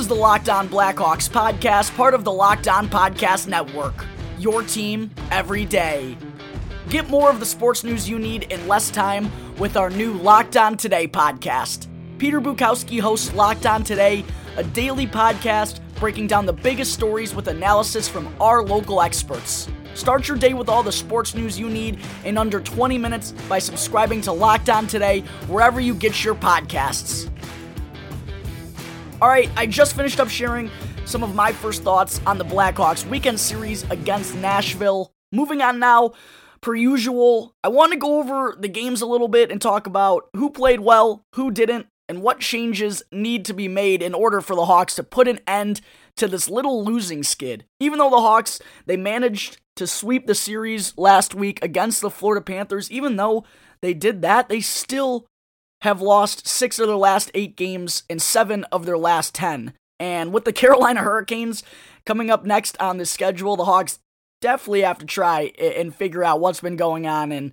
Is 0.05 0.09
the 0.09 0.15
Locked 0.15 0.51
On 0.51 0.69
Blackhawks 0.69 1.31
podcast, 1.31 1.97
part 1.97 2.13
of 2.13 2.25
the 2.25 2.31
Locked 2.31 2.69
On 2.69 2.87
Podcast 2.91 3.49
Network. 3.49 4.05
Your 4.39 4.63
team 4.63 5.11
every 5.31 5.65
day. 5.65 6.19
Get 6.91 7.09
more 7.09 7.31
of 7.31 7.41
the 7.41 7.47
sports 7.47 7.85
news 7.85 8.07
you 8.07 8.19
need 8.19 8.53
in 8.53 8.69
less 8.69 8.91
time 8.91 9.33
with 9.57 9.79
our 9.79 9.89
new 9.89 10.13
Locked 10.13 10.59
On 10.59 10.77
Today 10.77 11.09
podcast. 11.09 11.87
Peter 12.19 12.39
Bukowski 12.39 13.01
hosts 13.01 13.33
Locked 13.33 13.65
On 13.65 13.83
Today, 13.83 14.27
a 14.59 14.63
daily 14.63 15.07
podcast 15.07 15.81
breaking 15.95 16.27
down 16.27 16.45
the 16.45 16.53
biggest 16.53 16.93
stories 16.93 17.35
with 17.35 17.49
analysis 17.49 18.07
from 18.07 18.29
our 18.43 18.63
local 18.63 19.01
experts. 19.01 19.71
Start 19.95 20.29
your 20.29 20.37
day 20.37 20.53
with 20.53 20.69
all 20.69 20.83
the 20.83 20.93
sports 20.93 21.35
news 21.35 21.59
you 21.59 21.71
need 21.71 21.99
in 22.27 22.37
under 22.37 22.61
20 22.61 22.99
minutes 22.99 23.33
by 23.49 23.59
subscribing 23.59 24.21
to 24.23 24.33
Locked 24.33 24.69
On 24.69 24.87
Today 24.87 25.21
wherever 25.47 25.81
you 25.81 25.95
get 25.95 26.23
your 26.23 26.35
podcasts. 26.35 27.31
All 29.25 29.31
right, 29.31 29.51
I 29.57 29.65
just 29.65 29.97
finished 29.97 30.21
up 30.21 30.29
sharing 30.29 30.71
some 31.07 31.23
of 31.23 31.35
my 31.35 31.51
first 31.51 31.83
thoughts 31.83 32.21
on 32.27 32.37
the 32.37 32.45
Blackhawks 32.45 33.09
weekend 33.09 33.41
series 33.41 33.83
against 33.85 34.35
Nashville. 34.35 35.15
Moving 35.33 35.63
on 35.63 35.79
now, 35.79 36.13
per 36.61 36.75
usual, 36.75 37.55
I 37.65 37.69
want 37.69 37.93
to 37.93 37.99
go 37.99 38.19
over 38.19 38.55
the 38.61 38.69
games 38.69 39.01
a 39.01 39.07
little 39.07 39.29
bit 39.29 39.51
and 39.51 39.63
talk 39.63 39.87
about 39.87 40.29
who 40.37 40.51
played 40.51 40.81
well, 40.81 41.25
who 41.37 41.51
didn't, 41.51 41.87
and 42.07 42.21
what 42.21 42.41
changes 42.41 43.03
need 43.11 43.47
to 43.47 43.55
be 43.55 43.67
made 43.67 44.03
in 44.03 44.13
order 44.13 44.43
for 44.43 44.55
the 44.55 44.67
Hawks 44.67 44.95
to 44.97 45.03
put 45.03 45.27
an 45.27 45.41
end 45.47 45.81
to 46.19 46.29
this 46.29 46.51
little 46.51 46.85
losing 46.85 47.23
skid. 47.23 47.65
Even 47.81 48.01
though 48.01 48.11
the 48.11 48.21
Hawks, 48.21 48.61
they 48.85 48.99
managed 48.99 49.57
to 49.77 49.87
sweep 49.87 50.27
the 50.27 50.35
series 50.35 50.93
last 50.99 51.35
week 51.35 51.65
against 51.65 52.03
the 52.03 52.11
Florida 52.11 52.45
Panthers, 52.45 52.91
even 52.91 53.17
though 53.17 53.47
they 53.81 53.95
did 53.95 54.21
that, 54.21 54.51
they 54.51 54.61
still 54.61 55.25
have 55.85 56.01
lost 56.01 56.49
six 56.49 56.79
of 56.79 56.87
their 56.87 56.97
last 56.97 57.31
eight 57.35 57.57
games 57.57 58.05
and 58.09 58.21
seven 58.21 58.65
of 58.73 58.87
their 58.87 58.97
last 58.97 59.35
10. 59.35 59.75
And 60.01 60.33
with 60.33 60.47
the 60.47 60.53
Carolina 60.63 61.03
Hurricanes 61.03 61.63
coming 62.07 62.31
up 62.31 62.47
next 62.47 62.81
on 62.81 62.97
the 62.97 63.05
schedule, 63.05 63.55
the 63.55 63.67
Hawks 63.67 63.99
definitely 64.41 64.81
have 64.81 64.97
to 64.99 65.07
try 65.07 65.53
and 65.59 65.95
figure 65.95 66.25
out 66.25 66.41
what's 66.41 66.61
been 66.61 66.77
going 66.77 67.07
on 67.07 67.31
and 67.31 67.53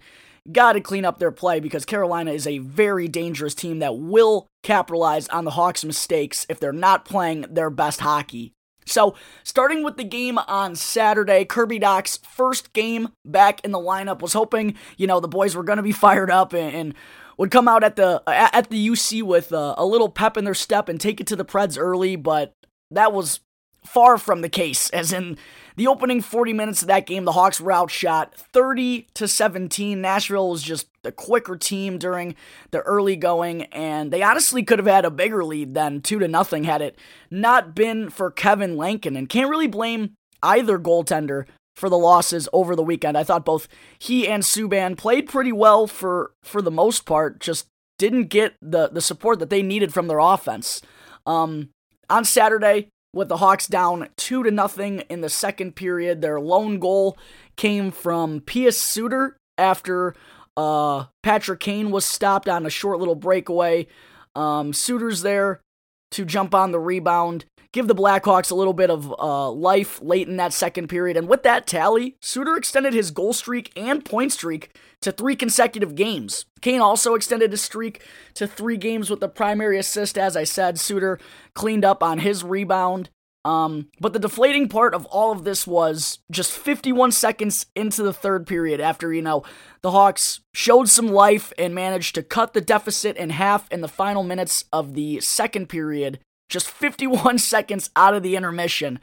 got 0.49 0.73
to 0.73 0.79
clean 0.79 1.03
up 1.03 1.19
their 1.19 1.31
play 1.31 1.59
because 1.59 1.83
Carolina 1.83 2.31
is 2.31 2.47
a 2.47 2.59
very 2.59 3.09
dangerous 3.09 3.53
team 3.53 3.79
that 3.79 3.97
will 3.97 4.47
capitalize 4.63 5.27
on 5.27 5.43
the 5.43 5.51
Hawks' 5.51 5.83
mistakes 5.83 6.45
if 6.47 6.57
they're 6.57 6.71
not 6.71 7.03
playing 7.03 7.45
their 7.49 7.69
best 7.69 7.99
hockey. 7.99 8.53
So, 8.85 9.13
starting 9.43 9.83
with 9.83 9.97
the 9.97 10.03
game 10.03 10.37
on 10.37 10.75
Saturday, 10.75 11.45
Kirby 11.45 11.79
Dach's 11.79 12.17
first 12.17 12.73
game 12.73 13.09
back 13.25 13.63
in 13.63 13.71
the 13.71 13.77
lineup 13.77 14.21
was 14.21 14.33
hoping, 14.33 14.75
you 14.97 15.05
know, 15.05 15.19
the 15.19 15.27
boys 15.27 15.55
were 15.55 15.63
going 15.63 15.77
to 15.77 15.83
be 15.83 15.91
fired 15.91 16.31
up 16.31 16.53
and, 16.53 16.75
and 16.75 16.93
would 17.41 17.49
come 17.49 17.67
out 17.67 17.83
at 17.83 17.95
the 17.95 18.21
at 18.27 18.69
the 18.69 18.89
UC 18.89 19.23
with 19.23 19.51
a, 19.51 19.83
little 19.83 20.09
pep 20.09 20.37
in 20.37 20.43
their 20.43 20.53
step 20.53 20.87
and 20.87 21.01
take 21.01 21.19
it 21.19 21.25
to 21.25 21.35
the 21.35 21.43
Preds 21.43 21.75
early, 21.75 22.15
but 22.15 22.53
that 22.91 23.13
was 23.13 23.39
far 23.83 24.19
from 24.19 24.41
the 24.41 24.47
case. 24.47 24.91
As 24.91 25.11
in 25.11 25.39
the 25.75 25.87
opening 25.87 26.21
40 26.21 26.53
minutes 26.53 26.83
of 26.83 26.87
that 26.89 27.07
game, 27.07 27.25
the 27.25 27.31
Hawks 27.31 27.59
were 27.59 27.71
outshot 27.71 28.35
30 28.35 29.07
to 29.15 29.27
17. 29.27 29.99
Nashville 29.99 30.51
was 30.51 30.61
just 30.61 30.87
the 31.01 31.11
quicker 31.11 31.55
team 31.55 31.97
during 31.97 32.35
the 32.69 32.81
early 32.81 33.15
going, 33.15 33.63
and 33.63 34.13
they 34.13 34.21
honestly 34.21 34.61
could 34.61 34.77
have 34.77 34.87
had 34.87 35.03
a 35.03 35.09
bigger 35.09 35.43
lead 35.43 35.73
than 35.73 36.01
two 36.01 36.19
to 36.19 36.27
nothing 36.27 36.65
had 36.65 36.83
it 36.83 36.95
not 37.31 37.73
been 37.73 38.11
for 38.11 38.29
Kevin 38.29 38.77
Lankinen. 38.77 39.17
And 39.17 39.27
can't 39.27 39.49
really 39.49 39.65
blame 39.65 40.13
either 40.43 40.77
goaltender 40.77 41.47
for 41.81 41.89
the 41.89 41.97
losses 41.97 42.47
over 42.53 42.75
the 42.75 42.83
weekend. 42.83 43.17
I 43.17 43.25
thought 43.25 43.43
both 43.43 43.67
he 43.99 44.27
and 44.27 44.43
Subban 44.43 44.95
played 44.95 45.27
pretty 45.27 45.51
well 45.51 45.87
for 45.87 46.31
for 46.43 46.61
the 46.61 46.71
most 46.71 47.05
part, 47.05 47.41
just 47.41 47.67
didn't 47.97 48.25
get 48.25 48.53
the 48.61 48.87
the 48.87 49.01
support 49.01 49.39
that 49.39 49.49
they 49.49 49.61
needed 49.61 49.93
from 49.93 50.07
their 50.07 50.19
offense. 50.19 50.81
Um, 51.25 51.69
on 52.09 52.23
Saturday, 52.23 52.89
with 53.13 53.27
the 53.27 53.37
Hawks 53.37 53.67
down 53.67 54.09
two 54.15 54.43
to 54.43 54.51
nothing 54.51 54.99
in 55.09 55.21
the 55.21 55.29
second 55.29 55.75
period, 55.75 56.21
their 56.21 56.39
lone 56.39 56.79
goal 56.79 57.17
came 57.57 57.91
from 57.91 58.41
Pius 58.41 58.79
Suter 58.79 59.37
after 59.57 60.15
uh, 60.55 61.05
Patrick 61.23 61.59
Kane 61.59 61.91
was 61.91 62.05
stopped 62.05 62.47
on 62.47 62.65
a 62.65 62.69
short 62.69 62.99
little 62.99 63.15
breakaway. 63.15 63.87
Um, 64.35 64.71
Suter's 64.71 65.23
there 65.23 65.61
to 66.11 66.25
jump 66.25 66.53
on 66.53 66.71
the 66.71 66.79
rebound, 66.79 67.45
give 67.71 67.87
the 67.87 67.95
Blackhawks 67.95 68.51
a 68.51 68.55
little 68.55 68.73
bit 68.73 68.89
of 68.89 69.13
uh, 69.19 69.49
life 69.49 70.01
late 70.01 70.27
in 70.27 70.37
that 70.37 70.53
second 70.53 70.87
period. 70.87 71.17
And 71.17 71.27
with 71.27 71.43
that 71.43 71.67
tally, 71.67 72.17
Suter 72.19 72.55
extended 72.55 72.93
his 72.93 73.11
goal 73.11 73.33
streak 73.33 73.71
and 73.75 74.03
point 74.03 74.31
streak 74.31 74.75
to 75.01 75.11
three 75.11 75.35
consecutive 75.35 75.95
games. 75.95 76.45
Kane 76.61 76.81
also 76.81 77.15
extended 77.15 77.51
his 77.51 77.61
streak 77.61 78.03
to 78.35 78.45
three 78.45 78.77
games 78.77 79.09
with 79.09 79.19
the 79.19 79.29
primary 79.29 79.77
assist. 79.77 80.17
As 80.17 80.35
I 80.35 80.43
said, 80.43 80.79
Suter 80.79 81.19
cleaned 81.53 81.85
up 81.85 82.03
on 82.03 82.19
his 82.19 82.43
rebound. 82.43 83.09
Um, 83.43 83.87
but 83.99 84.13
the 84.13 84.19
deflating 84.19 84.69
part 84.69 84.93
of 84.93 85.05
all 85.07 85.31
of 85.31 85.43
this 85.43 85.65
was 85.65 86.19
just 86.29 86.51
51 86.51 87.11
seconds 87.11 87.65
into 87.75 88.03
the 88.03 88.13
third 88.13 88.45
period 88.45 88.79
after, 88.79 89.11
you 89.11 89.23
know, 89.23 89.43
the 89.81 89.89
Hawks 89.89 90.41
showed 90.53 90.89
some 90.89 91.07
life 91.07 91.51
and 91.57 91.73
managed 91.73 92.13
to 92.15 92.23
cut 92.23 92.53
the 92.53 92.61
deficit 92.61 93.17
in 93.17 93.31
half 93.31 93.67
in 93.71 93.81
the 93.81 93.87
final 93.87 94.21
minutes 94.21 94.65
of 94.71 94.93
the 94.93 95.19
second 95.21 95.69
period 95.69 96.19
just 96.51 96.69
51 96.69 97.37
seconds 97.39 97.89
out 97.95 98.13
of 98.13 98.21
the 98.21 98.35
intermission. 98.35 98.99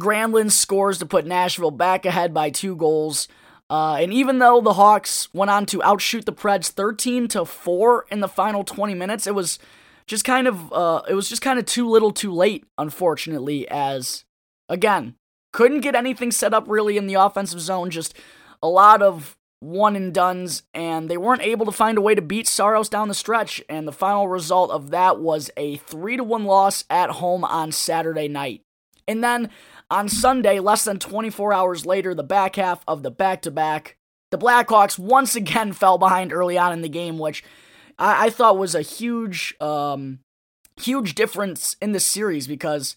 Granlund 0.00 0.52
scores 0.52 0.98
to 0.98 1.06
put 1.06 1.26
Nashville 1.26 1.70
back 1.70 2.04
ahead 2.04 2.32
by 2.32 2.50
two 2.50 2.76
goals. 2.76 3.28
Uh, 3.68 3.96
and 4.00 4.12
even 4.12 4.38
though 4.38 4.60
the 4.60 4.74
Hawks 4.74 5.32
went 5.34 5.50
on 5.50 5.66
to 5.66 5.82
outshoot 5.82 6.24
the 6.24 6.32
Preds 6.32 6.68
13 6.68 7.26
to 7.28 7.44
4 7.44 8.06
in 8.10 8.20
the 8.20 8.28
final 8.28 8.62
20 8.62 8.94
minutes, 8.94 9.26
it 9.26 9.34
was 9.34 9.58
just 10.06 10.24
kind 10.24 10.46
of 10.46 10.72
uh, 10.72 11.02
it 11.08 11.14
was 11.14 11.28
just 11.28 11.42
kind 11.42 11.58
of 11.58 11.66
too 11.66 11.88
little 11.88 12.12
too 12.12 12.32
late, 12.32 12.64
unfortunately, 12.78 13.68
as 13.68 14.24
again, 14.68 15.16
couldn't 15.52 15.80
get 15.80 15.96
anything 15.96 16.30
set 16.30 16.54
up 16.54 16.68
really 16.68 16.96
in 16.96 17.08
the 17.08 17.14
offensive 17.14 17.60
zone, 17.60 17.90
just 17.90 18.14
a 18.62 18.68
lot 18.68 19.02
of 19.02 19.36
one 19.66 19.96
and 19.96 20.14
duns, 20.14 20.62
and 20.72 21.10
they 21.10 21.16
weren't 21.16 21.42
able 21.42 21.66
to 21.66 21.72
find 21.72 21.98
a 21.98 22.00
way 22.00 22.14
to 22.14 22.22
beat 22.22 22.46
Saros 22.46 22.88
down 22.88 23.08
the 23.08 23.14
stretch. 23.14 23.62
And 23.68 23.86
the 23.86 23.92
final 23.92 24.28
result 24.28 24.70
of 24.70 24.90
that 24.90 25.18
was 25.18 25.50
a 25.56 25.76
3 25.76 26.18
to 26.18 26.24
1 26.24 26.44
loss 26.44 26.84
at 26.88 27.10
home 27.10 27.44
on 27.44 27.72
Saturday 27.72 28.28
night. 28.28 28.62
And 29.08 29.22
then 29.22 29.50
on 29.90 30.08
Sunday, 30.08 30.60
less 30.60 30.84
than 30.84 30.98
24 30.98 31.52
hours 31.52 31.84
later, 31.84 32.14
the 32.14 32.22
back 32.22 32.56
half 32.56 32.82
of 32.86 33.02
the 33.02 33.10
back 33.10 33.42
to 33.42 33.50
back, 33.50 33.96
the 34.30 34.38
Blackhawks 34.38 34.98
once 34.98 35.34
again 35.36 35.72
fell 35.74 35.98
behind 35.98 36.32
early 36.32 36.56
on 36.56 36.72
in 36.72 36.82
the 36.82 36.88
game, 36.88 37.18
which 37.18 37.44
I, 37.98 38.26
I 38.26 38.30
thought 38.30 38.58
was 38.58 38.74
a 38.74 38.82
huge, 38.82 39.54
um, 39.60 40.20
huge 40.80 41.14
difference 41.14 41.76
in 41.80 41.92
the 41.92 42.00
series 42.00 42.46
because 42.46 42.96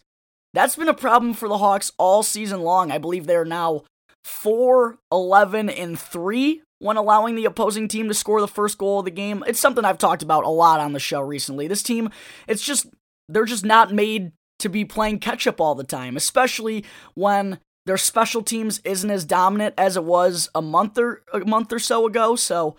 that's 0.53 0.75
been 0.75 0.87
a 0.87 0.93
problem 0.93 1.33
for 1.33 1.47
the 1.47 1.59
Hawks 1.59 1.91
all 1.97 2.23
season 2.23 2.61
long. 2.61 2.91
I 2.91 2.97
believe 2.97 3.25
they're 3.25 3.45
now 3.45 3.83
4 4.23 4.97
11 5.11 5.69
and 5.69 5.99
3 5.99 6.61
when 6.79 6.97
allowing 6.97 7.35
the 7.35 7.45
opposing 7.45 7.87
team 7.87 8.07
to 8.07 8.13
score 8.13 8.41
the 8.41 8.47
first 8.47 8.77
goal 8.77 8.99
of 8.99 9.05
the 9.05 9.11
game. 9.11 9.43
It's 9.47 9.59
something 9.59 9.83
I've 9.83 9.97
talked 9.97 10.23
about 10.23 10.45
a 10.45 10.49
lot 10.49 10.79
on 10.79 10.93
the 10.93 10.99
show 10.99 11.21
recently. 11.21 11.67
This 11.67 11.83
team, 11.83 12.09
it's 12.47 12.63
just, 12.63 12.87
they're 13.27 13.45
just 13.45 13.65
not 13.65 13.93
made 13.93 14.31
to 14.59 14.69
be 14.69 14.85
playing 14.85 15.19
catch 15.19 15.47
up 15.47 15.59
all 15.59 15.75
the 15.75 15.83
time, 15.83 16.15
especially 16.15 16.85
when 17.15 17.59
their 17.85 17.97
special 17.97 18.41
teams 18.41 18.79
isn't 18.83 19.09
as 19.09 19.25
dominant 19.25 19.73
as 19.77 19.97
it 19.97 20.03
was 20.03 20.49
a 20.53 20.61
month 20.61 20.97
or 20.97 21.23
a 21.33 21.39
month 21.39 21.73
or 21.73 21.79
so 21.79 22.05
ago. 22.05 22.35
So, 22.35 22.75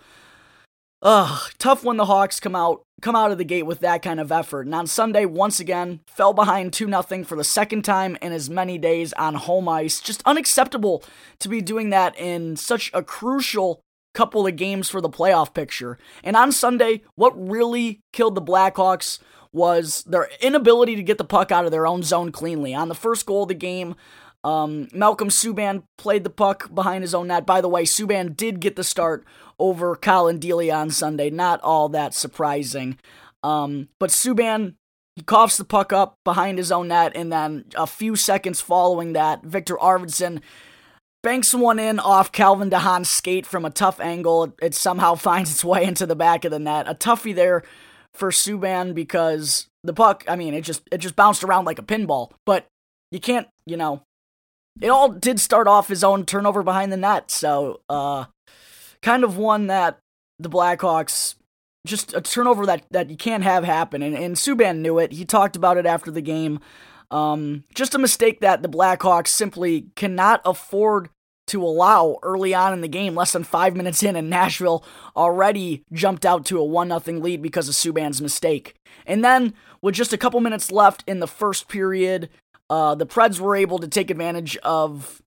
ugh, 1.02 1.50
tough 1.58 1.84
when 1.84 1.96
the 1.96 2.06
Hawks 2.06 2.40
come 2.40 2.54
out 2.54 2.82
come 3.00 3.16
out 3.16 3.32
of 3.32 3.38
the 3.38 3.44
gate 3.44 3.64
with 3.64 3.80
that 3.80 4.02
kind 4.02 4.20
of 4.20 4.32
effort. 4.32 4.66
And 4.66 4.74
on 4.74 4.86
Sunday, 4.86 5.24
once 5.24 5.60
again, 5.60 6.00
fell 6.06 6.32
behind 6.32 6.72
2 6.72 6.86
0 6.86 7.24
for 7.24 7.36
the 7.36 7.44
second 7.44 7.82
time 7.82 8.16
in 8.22 8.32
as 8.32 8.50
many 8.50 8.78
days 8.78 9.12
on 9.14 9.34
home 9.34 9.68
ice. 9.68 10.00
Just 10.00 10.22
unacceptable 10.26 11.02
to 11.38 11.48
be 11.48 11.60
doing 11.60 11.90
that 11.90 12.18
in 12.18 12.56
such 12.56 12.90
a 12.94 13.02
crucial 13.02 13.80
couple 14.12 14.46
of 14.46 14.56
games 14.56 14.88
for 14.88 15.00
the 15.00 15.08
playoff 15.08 15.54
picture. 15.54 15.98
And 16.24 16.36
on 16.36 16.52
Sunday, 16.52 17.02
what 17.14 17.32
really 17.36 18.00
killed 18.12 18.34
the 18.34 18.42
Blackhawks 18.42 19.18
was 19.52 20.04
their 20.04 20.28
inability 20.40 20.96
to 20.96 21.02
get 21.02 21.18
the 21.18 21.24
puck 21.24 21.50
out 21.50 21.64
of 21.64 21.70
their 21.70 21.86
own 21.86 22.02
zone 22.02 22.30
cleanly. 22.32 22.74
On 22.74 22.88
the 22.88 22.94
first 22.94 23.26
goal 23.26 23.42
of 23.42 23.48
the 23.48 23.54
game, 23.54 23.94
um, 24.42 24.88
Malcolm 24.92 25.28
Subban 25.28 25.82
played 25.98 26.24
the 26.24 26.30
puck 26.30 26.74
behind 26.74 27.02
his 27.02 27.14
own 27.14 27.28
net. 27.28 27.46
By 27.46 27.60
the 27.60 27.68
way, 27.68 27.84
Subban 27.84 28.36
did 28.36 28.60
get 28.60 28.76
the 28.76 28.84
start 28.84 29.24
over 29.58 29.94
Collin 29.94 30.38
Delia 30.38 30.74
on 30.74 30.90
Sunday. 30.90 31.30
Not 31.30 31.60
all 31.62 31.88
that 31.90 32.14
surprising. 32.14 32.98
Um, 33.42 33.88
but 33.98 34.10
Subban, 34.10 34.74
he 35.16 35.22
coughs 35.22 35.56
the 35.56 35.64
puck 35.64 35.92
up 35.92 36.16
behind 36.24 36.58
his 36.58 36.72
own 36.72 36.88
net, 36.88 37.12
and 37.14 37.32
then 37.32 37.66
a 37.74 37.86
few 37.86 38.16
seconds 38.16 38.60
following 38.60 39.12
that, 39.12 39.42
Viktor 39.44 39.76
Arvidsson 39.76 40.40
banks 41.22 41.54
one 41.54 41.78
in 41.78 41.98
off 41.98 42.32
Calvin 42.32 42.70
DeHaan's 42.70 43.10
skate 43.10 43.44
from 43.44 43.66
a 43.66 43.70
tough 43.70 44.00
angle. 44.00 44.44
It, 44.44 44.52
it 44.62 44.74
somehow 44.74 45.14
finds 45.16 45.52
its 45.52 45.64
way 45.64 45.84
into 45.84 46.06
the 46.06 46.16
back 46.16 46.44
of 46.44 46.50
the 46.50 46.58
net. 46.58 46.88
A 46.88 46.94
toughie 46.94 47.34
there 47.34 47.62
for 48.14 48.30
Subban 48.30 48.94
because 48.94 49.66
the 49.84 49.92
puck, 49.92 50.24
I 50.26 50.36
mean, 50.36 50.54
it 50.54 50.62
just 50.62 50.82
it 50.90 50.98
just 50.98 51.16
bounced 51.16 51.44
around 51.44 51.66
like 51.66 51.78
a 51.78 51.82
pinball. 51.82 52.32
But 52.46 52.66
you 53.10 53.20
can't, 53.20 53.48
you 53.66 53.76
know, 53.76 54.02
it 54.80 54.88
all 54.88 55.10
did 55.10 55.40
start 55.40 55.66
off 55.68 55.88
his 55.88 56.04
own 56.04 56.24
turnover 56.24 56.62
behind 56.62 56.92
the 56.92 56.96
net. 56.96 57.30
So, 57.30 57.80
uh, 57.88 58.26
kind 59.02 59.24
of 59.24 59.36
one 59.36 59.66
that 59.68 59.98
the 60.38 60.50
Blackhawks 60.50 61.34
just 61.86 62.14
a 62.14 62.20
turnover 62.20 62.66
that 62.66 62.84
that 62.90 63.10
you 63.10 63.16
can't 63.16 63.44
have 63.44 63.64
happen. 63.64 64.02
And, 64.02 64.14
and 64.14 64.36
Subban 64.36 64.78
knew 64.78 64.98
it. 64.98 65.12
He 65.12 65.24
talked 65.24 65.56
about 65.56 65.76
it 65.76 65.86
after 65.86 66.10
the 66.10 66.20
game. 66.20 66.60
Um, 67.10 67.64
just 67.74 67.94
a 67.94 67.98
mistake 67.98 68.40
that 68.40 68.62
the 68.62 68.68
Blackhawks 68.68 69.28
simply 69.28 69.86
cannot 69.96 70.40
afford 70.44 71.10
to 71.48 71.64
allow 71.64 72.16
early 72.22 72.54
on 72.54 72.72
in 72.72 72.80
the 72.80 72.86
game, 72.86 73.16
less 73.16 73.32
than 73.32 73.42
five 73.42 73.74
minutes 73.74 74.04
in, 74.04 74.14
and 74.14 74.30
Nashville 74.30 74.84
already 75.16 75.82
jumped 75.92 76.24
out 76.24 76.46
to 76.46 76.60
a 76.60 76.64
1 76.64 77.00
0 77.00 77.18
lead 77.18 77.42
because 77.42 77.68
of 77.68 77.74
Subban's 77.74 78.22
mistake. 78.22 78.76
And 79.04 79.24
then, 79.24 79.54
with 79.82 79.96
just 79.96 80.12
a 80.12 80.18
couple 80.18 80.38
minutes 80.40 80.70
left 80.70 81.02
in 81.08 81.18
the 81.18 81.26
first 81.26 81.66
period, 81.66 82.28
uh, 82.70 82.94
the 82.94 83.06
Preds 83.06 83.40
were 83.40 83.56
able 83.56 83.78
to 83.80 83.88
take 83.88 84.10
advantage 84.10 84.56
of 84.58 85.20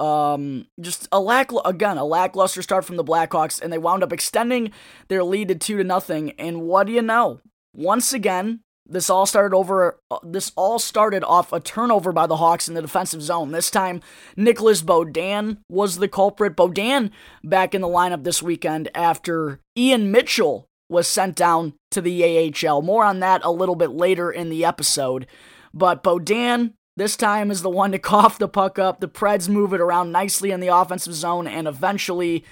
um, 0.00 0.66
just 0.80 1.08
a 1.12 1.20
lack 1.20 1.50
again 1.64 1.98
a 1.98 2.04
lackluster 2.04 2.62
start 2.62 2.84
from 2.84 2.96
the 2.96 3.04
Blackhawks, 3.04 3.62
and 3.62 3.72
they 3.72 3.78
wound 3.78 4.02
up 4.02 4.12
extending 4.12 4.72
their 5.08 5.22
lead 5.22 5.48
to 5.48 5.54
two 5.54 5.78
to 5.78 5.84
nothing. 5.84 6.32
And 6.32 6.62
what 6.62 6.88
do 6.88 6.92
you 6.92 7.02
know? 7.02 7.40
Once 7.72 8.12
again, 8.12 8.60
this 8.86 9.08
all 9.08 9.24
started 9.24 9.56
over. 9.56 10.00
Uh, 10.10 10.18
this 10.24 10.50
all 10.56 10.80
started 10.80 11.22
off 11.24 11.52
a 11.52 11.60
turnover 11.60 12.12
by 12.12 12.26
the 12.26 12.36
Hawks 12.36 12.68
in 12.68 12.74
the 12.74 12.82
defensive 12.82 13.22
zone. 13.22 13.52
This 13.52 13.70
time, 13.70 14.00
Nicolas 14.36 14.82
Beaudin 14.82 15.58
was 15.70 15.98
the 15.98 16.08
culprit. 16.08 16.56
Beaudin 16.56 17.10
back 17.44 17.74
in 17.74 17.80
the 17.80 17.88
lineup 17.88 18.24
this 18.24 18.42
weekend 18.42 18.90
after 18.94 19.60
Ian 19.78 20.10
Mitchell 20.10 20.66
was 20.90 21.06
sent 21.08 21.36
down 21.36 21.74
to 21.92 22.00
the 22.00 22.52
AHL. 22.52 22.82
More 22.82 23.04
on 23.04 23.20
that 23.20 23.44
a 23.44 23.50
little 23.50 23.76
bit 23.76 23.90
later 23.90 24.30
in 24.30 24.50
the 24.50 24.64
episode. 24.64 25.26
But 25.74 26.02
Beaudin 26.02 26.72
this 26.96 27.16
time 27.16 27.50
is 27.50 27.62
the 27.62 27.70
one 27.70 27.92
to 27.92 27.98
cough 28.00 28.38
the 28.38 28.48
puck 28.48 28.78
up. 28.78 29.00
The 29.00 29.08
Preds 29.08 29.48
move 29.48 29.72
it 29.72 29.80
around 29.80 30.12
nicely 30.12 30.50
in 30.50 30.60
the 30.60 30.74
offensive 30.74 31.14
zone, 31.14 31.46
and 31.46 31.66
eventually, 31.66 32.44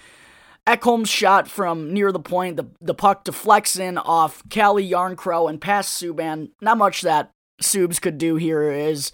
Ekholm's 0.66 1.10
shot 1.10 1.48
from 1.48 1.92
near 1.92 2.12
the 2.12 2.20
point, 2.20 2.56
the, 2.56 2.66
the 2.80 2.94
puck 2.94 3.24
deflects 3.24 3.76
in 3.76 3.98
off 3.98 4.42
Calle 4.48 4.76
Jarnkrok 4.76 5.48
and 5.48 5.60
past 5.60 6.00
Subban. 6.00 6.50
Not 6.60 6.78
much 6.78 7.02
that 7.02 7.30
Subs 7.60 7.98
could 7.98 8.18
do 8.18 8.36
here 8.36 8.70
is, 8.70 9.12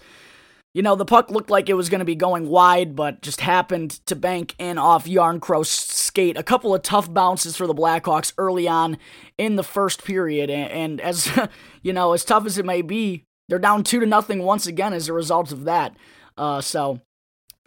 you 0.73 0.81
know, 0.81 0.95
the 0.95 1.05
puck 1.05 1.31
looked 1.31 1.49
like 1.49 1.69
it 1.69 1.73
was 1.73 1.89
going 1.89 1.99
to 1.99 2.05
be 2.05 2.15
going 2.15 2.47
wide, 2.47 2.95
but 2.95 3.21
just 3.21 3.41
happened 3.41 3.91
to 4.05 4.15
bank 4.15 4.55
in 4.59 4.77
off 4.77 5.05
Jarnkrok's 5.05 5.69
skate. 5.69 6.37
A 6.37 6.43
couple 6.43 6.73
of 6.73 6.83
tough 6.83 7.11
bounces 7.11 7.55
for 7.55 7.65
the 7.65 7.75
Blackhawks 7.75 8.33
early 8.37 8.67
on 8.67 8.97
in 9.37 9.55
the 9.55 9.63
first 9.63 10.03
period, 10.03 10.49
and, 10.51 10.71
and 10.71 11.01
as, 11.01 11.31
you 11.81 11.93
know, 11.93 12.13
as 12.13 12.23
tough 12.23 12.45
as 12.45 12.59
it 12.59 12.65
may 12.65 12.83
be, 12.83 13.25
they're 13.49 13.59
down 13.59 13.83
two 13.83 13.99
to 13.99 14.05
nothing 14.05 14.43
once 14.43 14.65
again 14.67 14.93
as 14.93 15.09
a 15.09 15.13
result 15.13 15.51
of 15.51 15.65
that. 15.65 15.95
Uh, 16.37 16.61
so 16.61 17.01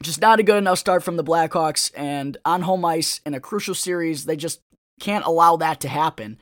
just 0.02 0.20
not 0.20 0.40
a 0.40 0.42
good 0.42 0.56
enough 0.56 0.78
start 0.78 1.02
from 1.02 1.16
the 1.16 1.24
Blackhawks, 1.24 1.92
and 1.94 2.38
on 2.44 2.62
home 2.62 2.84
ice 2.84 3.20
in 3.26 3.34
a 3.34 3.40
crucial 3.40 3.74
series, 3.74 4.24
they 4.24 4.36
just 4.36 4.60
can't 5.00 5.24
allow 5.24 5.56
that 5.56 5.80
to 5.80 5.88
happen. 5.88 6.40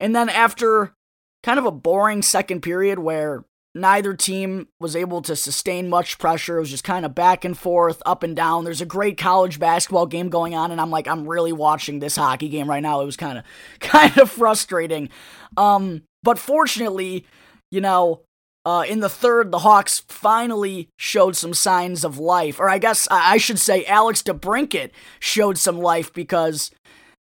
And 0.00 0.16
then 0.16 0.28
after 0.28 0.94
kind 1.42 1.58
of 1.58 1.66
a 1.66 1.70
boring 1.70 2.22
second 2.22 2.62
period 2.62 2.98
where 2.98 3.44
neither 3.74 4.14
team 4.14 4.68
was 4.80 4.96
able 4.96 5.22
to 5.22 5.36
sustain 5.36 5.88
much 5.88 6.18
pressure. 6.18 6.56
It 6.56 6.60
was 6.60 6.70
just 6.70 6.84
kind 6.84 7.06
of 7.06 7.14
back 7.14 7.44
and 7.44 7.56
forth, 7.56 8.02
up 8.04 8.22
and 8.22 8.34
down. 8.34 8.64
There's 8.64 8.80
a 8.80 8.86
great 8.86 9.16
college 9.16 9.58
basketball 9.58 10.06
game 10.06 10.28
going 10.28 10.54
on, 10.54 10.70
and 10.70 10.80
I'm 10.80 10.90
like, 10.90 11.06
I'm 11.06 11.26
really 11.26 11.52
watching 11.52 12.00
this 12.00 12.16
hockey 12.16 12.48
game 12.48 12.68
right 12.68 12.82
now. 12.82 13.00
It 13.00 13.06
was 13.06 13.16
kind 13.16 13.38
of 13.38 13.44
kind 13.80 14.16
of 14.18 14.30
frustrating. 14.30 15.08
Um, 15.56 16.02
but 16.22 16.38
fortunately, 16.38 17.26
you 17.70 17.80
know, 17.80 18.22
Uh, 18.64 18.84
in 18.86 19.00
the 19.00 19.08
third, 19.08 19.50
the 19.50 19.60
Hawks 19.60 20.00
finally 20.08 20.88
showed 20.98 21.34
some 21.34 21.54
signs 21.54 22.04
of 22.04 22.18
life. 22.18 22.60
Or 22.60 22.68
I 22.68 22.78
guess 22.78 23.08
I 23.10 23.38
should 23.38 23.58
say 23.58 23.84
Alex 23.86 24.22
DeBrincat 24.22 24.90
showed 25.18 25.56
some 25.56 25.78
life 25.78 26.12
because 26.12 26.70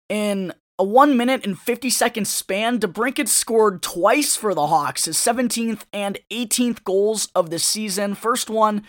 in 0.09 0.53
a 0.77 0.83
1 0.83 1.17
minute 1.17 1.45
and 1.45 1.57
50 1.57 1.89
second 1.89 2.27
span, 2.27 2.79
DeBrincat 2.79 3.27
scored 3.27 3.81
twice 3.81 4.35
for 4.35 4.53
the 4.53 4.67
Hawks, 4.67 5.05
his 5.05 5.17
17th 5.17 5.81
and 5.91 6.19
18th 6.31 6.83
goals 6.83 7.29
of 7.33 7.49
the 7.49 7.59
season. 7.59 8.13
First 8.13 8.49
one, 8.49 8.83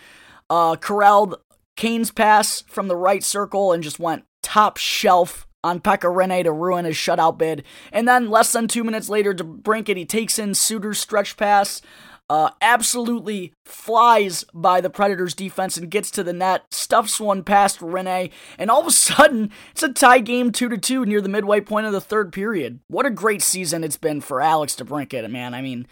uh, 0.49 0.75
corralled 0.75 1.35
Kane's 1.75 2.11
pass 2.11 2.61
from 2.67 2.87
the 2.87 2.95
right 2.95 3.23
circle 3.23 3.71
and 3.71 3.81
just 3.83 3.99
went 3.99 4.23
top 4.43 4.77
shelf 4.77 5.47
on 5.63 5.79
Pekka 5.79 6.13
Rinne 6.13 6.43
to 6.43 6.51
ruin 6.51 6.85
his 6.85 6.95
shutout 6.95 7.39
bid. 7.39 7.63
And 7.91 8.07
then 8.07 8.29
less 8.29 8.51
than 8.51 8.67
two 8.67 8.83
minutes 8.83 9.09
later, 9.09 9.33
DeBrincat, 9.33 9.97
he 9.97 10.05
takes 10.05 10.37
in 10.37 10.53
Suter's 10.53 10.99
stretch 10.99 11.37
pass 11.37 11.81
uh, 12.29 12.49
absolutely 12.61 13.53
flies 13.65 14.45
by 14.53 14.81
the 14.81 14.89
Predators 14.89 15.33
defense 15.33 15.77
and 15.77 15.91
gets 15.91 16.09
to 16.11 16.23
the 16.23 16.33
net, 16.33 16.63
stuffs 16.71 17.19
one 17.19 17.43
past 17.43 17.79
Rinne, 17.79 18.31
and 18.57 18.71
all 18.71 18.81
of 18.81 18.87
a 18.87 18.91
sudden 18.91 19.51
it's 19.71 19.83
a 19.83 19.93
tie 19.93 20.19
game 20.19 20.51
2 20.51 20.69
to 20.69 20.77
2 20.77 21.05
near 21.05 21.21
the 21.21 21.29
midway 21.29 21.61
point 21.61 21.85
of 21.85 21.93
the 21.93 22.01
third 22.01 22.33
period. 22.33 22.79
What 22.87 23.05
a 23.05 23.11
great 23.11 23.41
season 23.41 23.83
it's 23.83 23.97
been 23.97 24.21
for 24.21 24.41
Alex 24.41 24.75
DeBrincat, 24.75 25.29
man. 25.29 25.53
I 25.53 25.61
mean, 25.61 25.87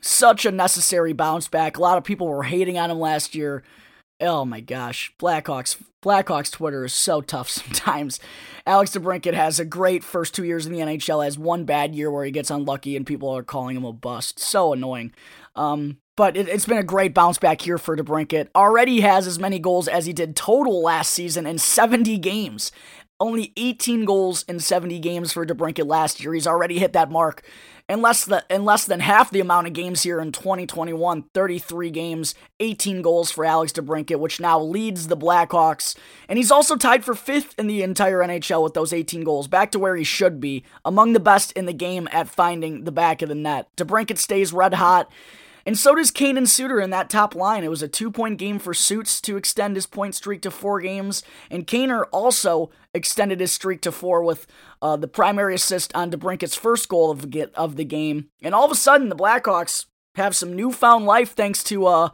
such 0.00 0.44
a 0.44 0.52
necessary 0.52 1.12
bounce 1.12 1.48
back. 1.48 1.76
A 1.76 1.80
lot 1.80 1.96
of 1.96 2.04
people 2.04 2.26
were 2.26 2.42
hating 2.42 2.78
on 2.78 2.90
him 2.90 3.00
last 3.00 3.34
year. 3.34 3.62
Oh 4.24 4.44
my 4.44 4.60
gosh, 4.60 5.12
Blackhawks 5.18 5.76
Blackhawks 6.02 6.52
Twitter 6.52 6.84
is 6.84 6.92
so 6.92 7.20
tough 7.20 7.48
sometimes. 7.50 8.20
Alex 8.66 8.92
DeBrincat 8.92 9.34
has 9.34 9.58
a 9.58 9.64
great 9.64 10.04
first 10.04 10.34
two 10.34 10.44
years 10.44 10.66
in 10.66 10.72
the 10.72 10.80
NHL, 10.80 11.24
has 11.24 11.38
one 11.38 11.64
bad 11.64 11.94
year 11.94 12.10
where 12.10 12.24
he 12.24 12.30
gets 12.30 12.50
unlucky 12.50 12.96
and 12.96 13.06
people 13.06 13.30
are 13.30 13.42
calling 13.42 13.76
him 13.76 13.84
a 13.84 13.92
bust. 13.92 14.38
So 14.38 14.72
annoying. 14.72 15.12
Um, 15.56 15.98
but 16.16 16.36
it, 16.36 16.48
has 16.48 16.66
been 16.66 16.78
a 16.78 16.84
great 16.84 17.12
bounce 17.12 17.38
back 17.38 17.60
here 17.60 17.78
for 17.78 17.96
DeBrincat. 17.96 18.48
Already 18.54 19.00
has 19.00 19.26
as 19.26 19.38
many 19.38 19.58
goals 19.58 19.88
as 19.88 20.06
he 20.06 20.12
did 20.12 20.36
total 20.36 20.82
last 20.82 21.12
season 21.12 21.46
in 21.46 21.58
70 21.58 22.18
games. 22.18 22.70
Only 23.20 23.52
18 23.56 24.04
goals 24.04 24.42
in 24.44 24.58
70 24.58 24.98
games 24.98 25.32
for 25.32 25.46
DeBrincat 25.46 25.86
last 25.86 26.20
year. 26.20 26.34
He's 26.34 26.46
already 26.46 26.78
hit 26.78 26.92
that 26.94 27.10
mark 27.10 27.44
in 27.88 28.02
less, 28.02 28.24
than, 28.24 28.42
in 28.50 28.64
less 28.64 28.86
than 28.86 29.00
half 29.00 29.30
the 29.30 29.40
amount 29.40 29.66
of 29.66 29.72
games 29.72 30.02
here 30.02 30.20
in 30.20 30.32
2021. 30.32 31.24
33 31.32 31.90
games, 31.90 32.34
18 32.58 33.02
goals 33.02 33.30
for 33.30 33.44
Alex 33.44 33.72
DeBrincat, 33.72 34.18
which 34.18 34.40
now 34.40 34.60
leads 34.60 35.06
the 35.06 35.16
Blackhawks. 35.16 35.96
And 36.28 36.38
he's 36.38 36.50
also 36.50 36.76
tied 36.76 37.04
for 37.04 37.14
fifth 37.14 37.54
in 37.58 37.66
the 37.66 37.82
entire 37.82 38.18
NHL 38.18 38.64
with 38.64 38.74
those 38.74 38.92
18 38.92 39.22
goals, 39.22 39.46
back 39.46 39.70
to 39.72 39.78
where 39.78 39.96
he 39.96 40.04
should 40.04 40.40
be, 40.40 40.64
among 40.84 41.12
the 41.12 41.20
best 41.20 41.52
in 41.52 41.66
the 41.66 41.72
game 41.72 42.08
at 42.10 42.28
finding 42.28 42.84
the 42.84 42.92
back 42.92 43.22
of 43.22 43.28
the 43.28 43.34
net. 43.34 43.68
DeBrincat 43.76 44.18
stays 44.18 44.52
red 44.52 44.74
hot. 44.74 45.10
And 45.66 45.78
so 45.78 45.94
does 45.94 46.10
Kane 46.10 46.36
and 46.36 46.48
Suter 46.48 46.80
in 46.80 46.90
that 46.90 47.08
top 47.08 47.34
line. 47.34 47.64
It 47.64 47.70
was 47.70 47.82
a 47.82 47.88
two 47.88 48.10
point 48.10 48.38
game 48.38 48.58
for 48.58 48.74
Suits 48.74 49.20
to 49.22 49.36
extend 49.36 49.76
his 49.76 49.86
point 49.86 50.14
streak 50.14 50.42
to 50.42 50.50
four 50.50 50.80
games. 50.80 51.22
And 51.50 51.66
Kaner 51.66 52.04
also 52.12 52.70
extended 52.92 53.40
his 53.40 53.52
streak 53.52 53.80
to 53.82 53.92
four 53.92 54.22
with 54.22 54.46
uh, 54.82 54.96
the 54.96 55.08
primary 55.08 55.54
assist 55.54 55.94
on 55.94 56.10
DeBrincat's 56.10 56.54
first 56.54 56.88
goal 56.88 57.10
of 57.10 57.30
the, 57.30 57.50
of 57.54 57.76
the 57.76 57.84
game. 57.84 58.28
And 58.42 58.54
all 58.54 58.66
of 58.66 58.72
a 58.72 58.76
sudden, 58.76 59.08
the 59.08 59.16
Blackhawks 59.16 59.86
have 60.16 60.36
some 60.36 60.54
newfound 60.54 61.06
life 61.06 61.34
thanks 61.34 61.64
to 61.64 61.86
uh, 61.86 62.08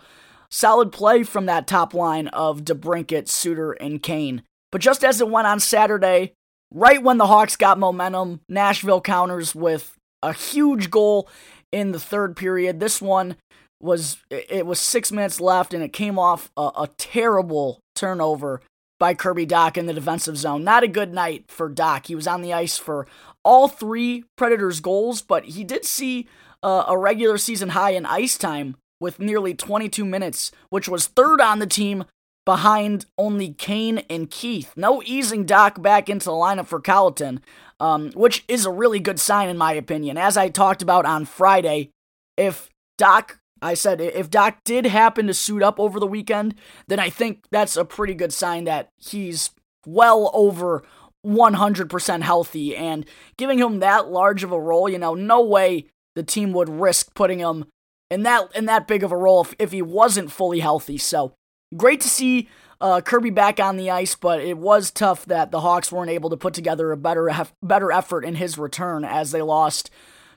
solid 0.49 0.93
play 0.93 1.23
from 1.23 1.47
that 1.47 1.67
top 1.67 1.93
line 1.93 2.29
of 2.29 2.65
DeBrincat, 2.65 3.29
Suter, 3.29 3.73
and 3.73 4.03
Kane. 4.03 4.43
But 4.71 4.81
just 4.81 5.05
as 5.05 5.21
it 5.21 5.29
went 5.29 5.49
on 5.49 5.61
Saturday, 5.61 6.35
right 6.73 7.03
when 7.03 7.19
the 7.19 7.27
Hawks 7.27 7.57
got 7.57 7.79
momentum, 7.79 8.41
Nashville 8.49 9.01
counters 9.01 9.55
with 9.55 9.97
a 10.23 10.33
huge 10.33 10.91
goal 10.91 11.29
in 11.73 11.93
the 11.93 12.01
third 12.01 12.37
period. 12.37 12.81
This 12.81 13.01
one 13.01 13.37
was 13.81 14.19
it 14.31 14.67
was 14.67 14.81
six 14.81 15.11
minutes 15.11 15.41
left, 15.41 15.75
and 15.75 15.83
it 15.83 15.93
came 15.93 16.19
off 16.19 16.51
a, 16.57 16.71
a 16.77 16.91
terrible 16.99 17.81
turnover 17.95 18.61
by 18.99 19.15
Kirby 19.15 19.47
Dach 19.47 19.77
in 19.77 19.87
the 19.87 19.95
defensive 19.95 20.37
zone. 20.37 20.63
Not 20.63 20.83
a 20.83 20.89
good 20.89 21.13
night 21.13 21.47
for 21.49 21.71
Dach. 21.71 22.07
He 22.07 22.15
was 22.15 22.27
on 22.27 22.43
the 22.43 22.53
ice 22.53 22.77
for 22.77 23.07
all 23.45 23.67
three 23.67 24.25
Predators 24.37 24.81
goals, 24.81 25.23
but 25.23 25.47
he 25.47 25.65
did 25.65 25.85
see 25.85 26.29
uh, 26.63 26.85
a 26.87 26.99
regular 26.99 27.39
season 27.39 27.71
high 27.71 27.93
in 27.93 28.05
ice 28.05 28.37
time 28.37 28.77
with 29.01 29.19
nearly 29.19 29.55
22 29.55 30.05
minutes, 30.05 30.53
which 30.69 30.89
was 30.89 31.07
third 31.07 31.41
on 31.41 31.59
the 31.59 31.67
team 31.67 32.05
behind 32.51 33.07
only 33.17 33.53
Kane 33.55 33.99
and 34.11 34.31
Keith. 34.31 34.73
No 34.77 35.03
easing 35.05 35.47
Dach 35.47 35.81
back 35.81 36.09
into 36.09 36.25
the 36.27 36.33
lineup 36.33 36.67
for 36.67 36.81
Colliton 36.81 37.41
um, 37.81 38.11
which 38.13 38.45
is 38.47 38.67
a 38.67 38.71
really 38.71 39.01
good 39.01 39.19
sign 39.19 39.49
in 39.49 39.57
my 39.59 39.73
opinion. 39.73 40.19
As 40.19 40.37
I 40.37 40.49
talked 40.49 40.83
about 40.83 41.07
on 41.07 41.25
Friday, 41.25 41.91
if 42.37 42.69
Dach 43.01 43.33
I 43.63 43.75
said 43.75 44.01
if 44.01 44.31
Dach 44.31 44.57
did 44.65 44.87
happen 44.87 45.27
to 45.27 45.35
suit 45.35 45.63
up 45.63 45.81
over 45.81 45.99
the 45.99 46.07
weekend, 46.07 46.55
then 46.87 46.99
I 46.99 47.11
think 47.11 47.45
that's 47.51 47.77
a 47.77 47.85
pretty 47.85 48.15
good 48.15 48.33
sign 48.33 48.65
that 48.65 48.89
he's 48.97 49.51
well 49.87 50.31
over 50.33 50.83
100% 51.27 52.23
healthy 52.23 52.75
and 52.77 53.05
giving 53.37 53.59
him 53.59 53.81
that 53.81 54.09
large 54.09 54.43
of 54.43 54.53
a 54.53 54.61
role, 54.61 54.89
you 54.89 54.99
know, 54.99 55.15
no 55.15 55.43
way 55.43 55.87
the 56.15 56.23
team 56.23 56.53
would 56.53 56.69
risk 56.69 57.15
putting 57.15 57.39
him 57.39 57.67
in 58.11 58.23
that 58.23 58.49
in 58.55 58.65
that 58.67 58.87
big 58.87 59.03
of 59.05 59.13
a 59.13 59.17
role 59.17 59.43
if, 59.43 59.55
if 59.59 59.73
he 59.73 59.83
wasn't 59.83 60.33
fully 60.33 60.61
healthy. 60.61 60.97
So, 60.99 61.35
great 61.77 62.01
to 62.03 62.09
see 62.09 62.49
uh, 62.81 63.01
Kirby 63.01 63.31
back 63.31 63.61
on 63.61 63.77
the 63.77 63.91
ice, 63.91 64.15
but 64.15 64.41
it 64.41 64.57
was 64.57 64.91
tough 64.91 65.27
that 65.27 65.51
the 65.51 65.61
Hawks 65.61 65.93
weren't 65.93 66.11
able 66.11 66.31
to 66.31 66.37
put 66.37 66.55
together 66.55 66.93
a 66.93 66.97
better 66.97 67.31
better 67.63 67.93
effort 67.93 68.25
in 68.25 68.37
his 68.37 68.59
return 68.59 69.05
as 69.05 69.33
they 69.33 69.43
lost 69.43 69.91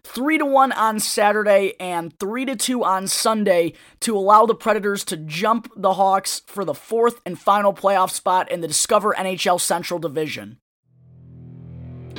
three 0.03 0.37
to 0.37 0.45
one 0.45 0.71
on 0.73 0.99
Saturday 0.99 1.73
and 1.79 2.17
three 2.19 2.45
to 2.45 2.55
two 2.55 2.83
on 2.83 3.07
Sunday 3.07 3.73
to 4.01 4.17
allow 4.17 4.45
the 4.45 4.55
Predators 4.55 5.03
to 5.05 5.17
jump 5.17 5.71
the 5.75 5.93
Hawks 5.93 6.41
for 6.45 6.65
the 6.65 6.73
fourth 6.73 7.21
and 7.25 7.39
final 7.39 7.73
playoff 7.73 8.11
spot 8.11 8.51
in 8.51 8.61
the 8.61 8.67
Discover 8.67 9.15
NHL 9.17 9.59
Central 9.59 9.99
Division. 9.99 10.57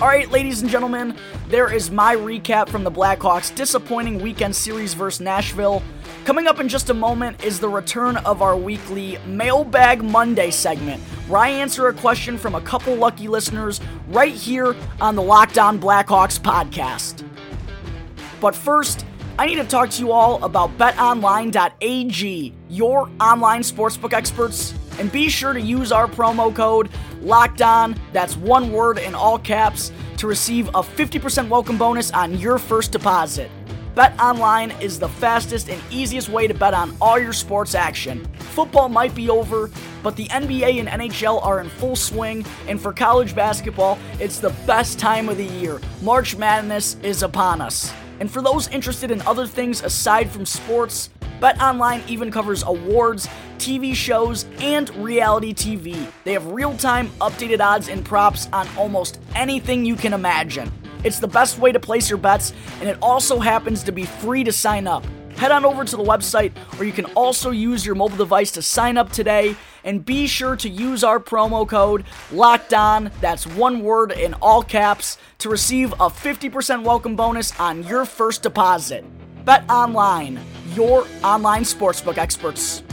All 0.01 0.09
right, 0.09 0.29
ladies 0.29 0.61
and 0.61 0.69
gentlemen, 0.69 1.17
there 1.47 1.73
is 1.73 1.89
my 1.89 2.17
recap 2.17 2.69
from 2.69 2.83
the 2.83 2.91
Blackhawks' 2.91 3.55
disappointing 3.55 4.21
weekend 4.21 4.57
series 4.57 4.93
versus 4.93 5.21
Nashville. 5.21 5.85
Coming 6.25 6.49
up 6.49 6.59
in 6.59 6.69
just 6.69 6.91
a 6.91 6.95
moment 6.95 7.45
is 7.45 7.61
the 7.61 7.69
return 7.69 8.17
of 8.17 8.43
our 8.43 8.57
weekly 8.57 9.19
Mailbag 9.25 10.03
Monday 10.03 10.51
segment, 10.51 11.01
where 11.29 11.43
I 11.43 11.49
answer 11.49 11.87
a 11.87 11.95
question 11.95 12.37
from 12.37 12.57
a 12.57 12.61
couple 12.63 12.97
lucky 12.97 13.29
listeners 13.29 13.81
right 14.09 14.35
here 14.35 14.75
on 15.01 15.15
the 15.15 15.23
Locked 15.23 15.59
On 15.59 15.79
Blackhawks 15.79 16.41
podcast. 16.41 17.25
But 18.41 18.57
first, 18.57 19.07
I 19.39 19.47
need 19.47 19.57
to 19.57 19.65
talk 19.65 19.91
to 19.91 20.03
you 20.03 20.11
all 20.11 20.43
about 20.43 20.77
betonline.ag, 20.77 22.53
your 22.69 23.09
online 23.21 23.63
sportsbook 23.63 24.13
experts, 24.13 24.75
and 24.99 25.11
be 25.11 25.29
sure 25.29 25.53
to 25.53 25.61
use 25.61 25.93
our 25.93 26.07
promo 26.07 26.55
code 26.55 26.89
Locked 27.21 27.63
On, 27.63 27.97
that's 28.13 28.37
one 28.37 28.71
word 28.71 28.99
in 28.99 29.15
all 29.15 29.39
caps, 29.39 29.91
to 30.19 30.27
receive 30.27 30.69
a 30.69 30.83
50% 30.83 31.49
welcome 31.49 31.79
bonus 31.79 32.11
on 32.13 32.39
your 32.39 32.59
first 32.59 32.93
deposit. 32.93 33.51
Bet 33.95 34.19
Online 34.21 34.73
is 34.81 34.99
the 34.99 35.09
fastest 35.09 35.69
and 35.71 35.81
easiest 35.91 36.29
way 36.29 36.47
to 36.49 36.55
bet 36.55 36.75
on 36.75 36.97
all 37.01 37.19
your 37.19 37.33
sports 37.33 37.75
action. 37.75 38.25
Football 38.39 38.89
might 38.89 39.15
be 39.15 39.31
over, 39.31 39.71
but 40.03 40.17
the 40.17 40.27
NBA 40.27 40.81
and 40.81 40.89
NHL 40.89 41.43
are 41.45 41.61
in 41.61 41.69
full 41.69 41.97
swing, 41.97 42.45
and 42.67 42.81
for 42.81 42.93
college 42.93 43.35
basketball, 43.35 43.99
it's 44.19 44.39
the 44.39 44.51
best 44.67 44.99
time 44.99 45.29
of 45.29 45.37
the 45.37 45.47
year. 45.47 45.81
March 46.03 46.37
Madness 46.37 46.97
is 47.03 47.23
upon 47.23 47.61
us. 47.61 47.93
And 48.21 48.31
for 48.31 48.43
those 48.43 48.69
interested 48.69 49.11
in 49.11 49.23
other 49.23 49.47
things 49.47 49.83
aside 49.83 50.31
from 50.31 50.45
sports, 50.45 51.11
BetOnline 51.45 52.09
even 52.09 52.31
covers 52.31 52.63
awards, 52.63 53.29
TV 53.59 53.95
shows, 53.95 54.47
and 54.61 54.89
reality 54.97 55.53
TV. 55.53 56.11
They 56.25 56.33
have 56.33 56.47
real 56.47 56.75
time, 56.75 57.11
updated 57.21 57.61
odds 57.61 57.89
and 57.89 58.03
props 58.03 58.49
on 58.51 58.67
almost 58.79 59.21
anything 59.35 59.85
you 59.85 59.95
can 59.95 60.15
imagine. 60.15 60.73
It's 61.05 61.19
the 61.19 61.29
best 61.29 61.59
way 61.59 61.71
to 61.71 61.79
place 61.79 62.09
your 62.09 62.19
bets, 62.19 62.55
and 62.81 62.89
it 62.89 62.97
also 63.03 63.41
happens 63.41 63.83
to 63.83 63.93
be 63.93 64.07
free 64.07 64.43
to 64.43 64.53
sign 64.53 64.87
up. 64.87 65.05
Head 65.37 65.53
on 65.53 65.67
over 65.67 65.85
to 65.85 65.97
the 65.99 66.03
website, 66.03 66.51
or 66.81 66.87
you 66.87 66.93
can 66.93 67.05
also 67.15 67.51
use 67.51 67.85
your 67.85 67.95
mobile 67.95 68.17
device 68.17 68.51
to 68.53 68.63
sign 68.63 68.97
up 68.97 69.13
today. 69.13 69.55
And 69.85 70.03
be 70.03 70.27
sure 70.27 70.57
to 70.57 70.69
use 70.71 71.05
our 71.05 71.21
promo 71.21 71.69
code 71.69 72.05
Locked 72.33 72.73
On, 72.73 73.11
that's 73.21 73.47
one 73.47 73.83
word 73.83 74.13
in 74.13 74.33
all 74.41 74.63
caps, 74.63 75.19
to 75.41 75.51
receive 75.51 75.93
a 75.93 76.09
50% 76.09 76.85
welcome 76.85 77.17
bonus 77.17 77.61
on 77.61 77.83
your 77.83 78.07
first 78.07 78.43
deposit. 78.43 79.05
Bet 79.45 79.69
Online, 79.69 80.41
your 80.75 81.07
online 81.23 81.65
sportsbook 81.65 82.17
experts. 82.17 82.84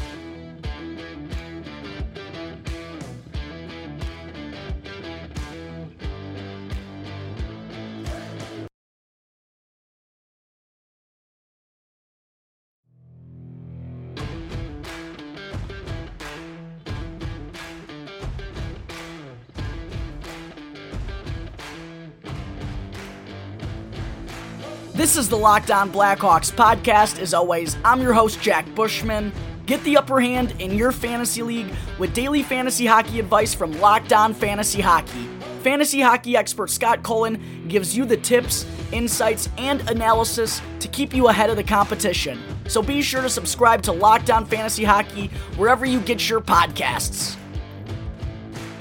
This 25.01 25.17
is 25.17 25.27
the 25.27 25.35
Locked 25.35 25.71
On 25.71 25.91
Blackhawks 25.91 26.51
podcast. 26.51 27.17
As 27.17 27.33
always, 27.33 27.75
I'm 27.83 28.01
your 28.01 28.13
host, 28.13 28.39
Jack 28.39 28.67
Bushman. 28.75 29.33
Get 29.65 29.83
the 29.83 29.97
upper 29.97 30.21
hand 30.21 30.53
in 30.59 30.75
your 30.75 30.91
fantasy 30.91 31.41
league 31.41 31.73
with 31.97 32.13
daily 32.13 32.43
fantasy 32.43 32.85
hockey 32.85 33.19
advice 33.19 33.51
from 33.51 33.71
Locked 33.79 34.13
On 34.13 34.31
Fantasy 34.31 34.79
Hockey. 34.79 35.27
Fantasy 35.63 36.01
hockey 36.01 36.37
expert 36.37 36.69
Scott 36.69 37.01
Cullen 37.01 37.65
gives 37.67 37.97
you 37.97 38.05
the 38.05 38.15
tips, 38.15 38.67
insights, 38.91 39.49
and 39.57 39.81
analysis 39.89 40.61
to 40.79 40.87
keep 40.87 41.15
you 41.15 41.29
ahead 41.29 41.49
of 41.49 41.55
the 41.55 41.63
competition. 41.63 42.39
So 42.67 42.83
be 42.83 43.01
sure 43.01 43.23
to 43.23 43.29
subscribe 43.29 43.81
to 43.81 43.91
Locked 43.91 44.29
On 44.29 44.45
Fantasy 44.45 44.83
Hockey 44.83 45.31
wherever 45.57 45.83
you 45.83 45.99
get 45.99 46.29
your 46.29 46.41
podcasts. 46.41 47.37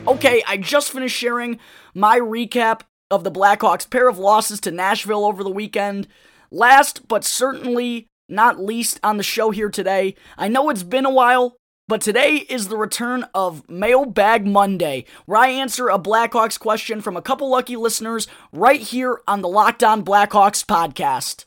Okay, 0.06 0.42
I 0.46 0.58
just 0.58 0.92
finished 0.92 1.16
sharing 1.16 1.58
my 1.94 2.18
recap 2.20 2.82
of 3.10 3.24
the 3.24 3.30
Blackhawks' 3.30 3.88
pair 3.88 4.08
of 4.08 4.18
losses 4.18 4.60
to 4.60 4.70
Nashville 4.70 5.24
over 5.24 5.42
the 5.42 5.50
weekend. 5.50 6.06
Last 6.50 7.08
but 7.08 7.24
certainly 7.24 8.06
not 8.28 8.60
least 8.60 9.00
on 9.02 9.16
the 9.16 9.22
show 9.22 9.50
here 9.50 9.70
today, 9.70 10.14
I 10.38 10.48
know 10.48 10.70
it's 10.70 10.82
been 10.82 11.06
a 11.06 11.10
while, 11.10 11.56
but 11.88 12.00
today 12.00 12.36
is 12.36 12.68
the 12.68 12.76
return 12.76 13.26
of 13.34 13.68
Mailbag 13.68 14.46
Monday, 14.46 15.04
where 15.26 15.40
I 15.40 15.48
answer 15.48 15.88
a 15.88 15.98
Blackhawks 15.98 16.58
question 16.58 17.00
from 17.00 17.16
a 17.16 17.22
couple 17.22 17.50
lucky 17.50 17.74
listeners 17.74 18.28
right 18.52 18.80
here 18.80 19.20
on 19.26 19.40
the 19.40 19.48
Locked 19.48 19.82
On 19.82 20.04
Blackhawks 20.04 20.64
podcast. 20.64 21.46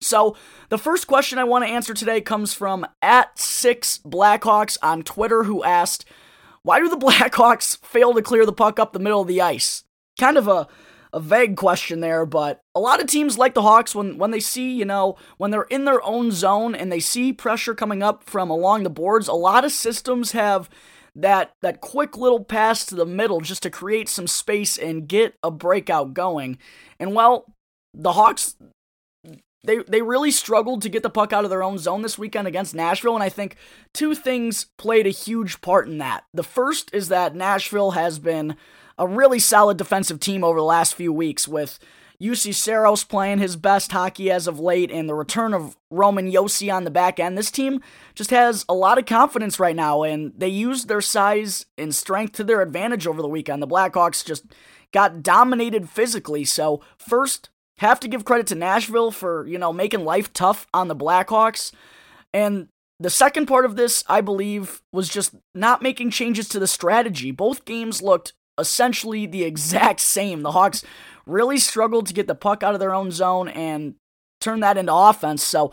So, 0.00 0.36
the 0.68 0.78
first 0.78 1.06
question 1.06 1.38
I 1.38 1.44
want 1.44 1.64
to 1.64 1.70
answer 1.70 1.94
today 1.94 2.20
comes 2.20 2.54
from 2.54 2.86
at 3.02 3.38
six 3.38 3.98
Blackhawks 3.98 4.78
on 4.82 5.02
Twitter, 5.02 5.44
who 5.44 5.64
asked, 5.64 6.04
Why 6.62 6.80
do 6.80 6.88
the 6.88 6.96
Blackhawks 7.06 7.78
fail 7.84 8.14
to 8.14 8.22
clear 8.22 8.46
the 8.46 8.52
puck 8.52 8.78
up 8.78 8.92
the 8.92 8.98
middle 8.98 9.20
of 9.20 9.28
the 9.28 9.40
ice? 9.40 9.84
Kind 10.18 10.36
of 10.36 10.48
a 10.48 10.68
a 11.12 11.20
vague 11.20 11.56
question 11.56 12.00
there, 12.00 12.26
but 12.26 12.60
a 12.74 12.80
lot 12.80 13.00
of 13.00 13.06
teams 13.06 13.38
like 13.38 13.54
the 13.54 13.62
Hawks 13.62 13.94
when 13.94 14.18
when 14.18 14.30
they 14.30 14.40
see, 14.40 14.72
you 14.72 14.84
know, 14.84 15.16
when 15.36 15.50
they're 15.50 15.62
in 15.62 15.84
their 15.84 16.02
own 16.04 16.30
zone 16.30 16.74
and 16.74 16.90
they 16.92 17.00
see 17.00 17.32
pressure 17.32 17.74
coming 17.74 18.02
up 18.02 18.24
from 18.24 18.50
along 18.50 18.82
the 18.82 18.90
boards, 18.90 19.28
a 19.28 19.32
lot 19.32 19.64
of 19.64 19.72
systems 19.72 20.32
have 20.32 20.68
that 21.14 21.52
that 21.62 21.80
quick 21.80 22.16
little 22.16 22.44
pass 22.44 22.84
to 22.86 22.94
the 22.94 23.06
middle 23.06 23.40
just 23.40 23.62
to 23.62 23.70
create 23.70 24.08
some 24.08 24.26
space 24.26 24.76
and 24.76 25.08
get 25.08 25.34
a 25.42 25.50
breakout 25.50 26.14
going. 26.14 26.58
And 27.00 27.14
well, 27.14 27.52
the 27.94 28.12
Hawks 28.12 28.56
they 29.64 29.78
they 29.88 30.02
really 30.02 30.30
struggled 30.30 30.82
to 30.82 30.88
get 30.88 31.02
the 31.02 31.10
puck 31.10 31.32
out 31.32 31.44
of 31.44 31.50
their 31.50 31.62
own 31.62 31.78
zone 31.78 32.02
this 32.02 32.18
weekend 32.18 32.46
against 32.46 32.74
Nashville 32.74 33.14
and 33.14 33.22
I 33.22 33.28
think 33.28 33.56
two 33.92 34.14
things 34.14 34.66
played 34.78 35.06
a 35.06 35.10
huge 35.10 35.60
part 35.60 35.88
in 35.88 35.98
that. 35.98 36.24
The 36.32 36.44
first 36.44 36.90
is 36.94 37.08
that 37.08 37.34
Nashville 37.34 37.92
has 37.92 38.18
been 38.18 38.56
a 38.98 39.06
really 39.06 39.38
solid 39.38 39.76
defensive 39.76 40.20
team 40.20 40.42
over 40.42 40.58
the 40.58 40.64
last 40.64 40.94
few 40.94 41.12
weeks 41.12 41.46
with 41.46 41.78
Juuse 42.20 42.54
Saros 42.54 43.04
playing 43.04 43.38
his 43.38 43.54
best 43.54 43.92
hockey 43.92 44.30
as 44.30 44.48
of 44.48 44.58
late 44.58 44.90
and 44.90 45.08
the 45.08 45.14
return 45.14 45.54
of 45.54 45.76
Roman 45.88 46.30
Josi 46.30 46.72
on 46.72 46.82
the 46.82 46.90
back 46.90 47.20
end. 47.20 47.38
This 47.38 47.50
team 47.50 47.80
just 48.16 48.30
has 48.30 48.64
a 48.68 48.74
lot 48.74 48.98
of 48.98 49.06
confidence 49.06 49.60
right 49.60 49.76
now 49.76 50.02
and 50.02 50.32
they 50.36 50.48
used 50.48 50.88
their 50.88 51.00
size 51.00 51.66
and 51.76 51.94
strength 51.94 52.32
to 52.34 52.44
their 52.44 52.60
advantage 52.60 53.06
over 53.06 53.22
the 53.22 53.28
weekend. 53.28 53.62
The 53.62 53.68
Blackhawks 53.68 54.24
just 54.24 54.46
got 54.92 55.22
dominated 55.22 55.88
physically. 55.88 56.44
So, 56.44 56.80
first, 56.96 57.50
have 57.78 58.00
to 58.00 58.08
give 58.08 58.24
credit 58.24 58.48
to 58.48 58.56
Nashville 58.56 59.12
for, 59.12 59.46
you 59.46 59.58
know, 59.58 59.72
making 59.72 60.04
life 60.04 60.32
tough 60.32 60.66
on 60.74 60.88
the 60.88 60.96
Blackhawks. 60.96 61.72
And 62.34 62.68
the 62.98 63.10
second 63.10 63.46
part 63.46 63.64
of 63.64 63.76
this, 63.76 64.02
I 64.08 64.20
believe, 64.20 64.82
was 64.92 65.08
just 65.08 65.36
not 65.54 65.82
making 65.82 66.10
changes 66.10 66.48
to 66.48 66.58
the 66.58 66.66
strategy. 66.66 67.30
Both 67.30 67.64
games 67.64 68.02
looked 68.02 68.32
essentially 68.58 69.26
the 69.26 69.44
exact 69.44 70.00
same. 70.00 70.42
The 70.42 70.52
Hawks 70.52 70.84
really 71.26 71.58
struggled 71.58 72.06
to 72.06 72.14
get 72.14 72.26
the 72.26 72.34
puck 72.34 72.62
out 72.62 72.74
of 72.74 72.80
their 72.80 72.94
own 72.94 73.10
zone 73.10 73.48
and 73.48 73.94
turn 74.40 74.60
that 74.60 74.78
into 74.78 74.94
offense. 74.94 75.42
So 75.42 75.72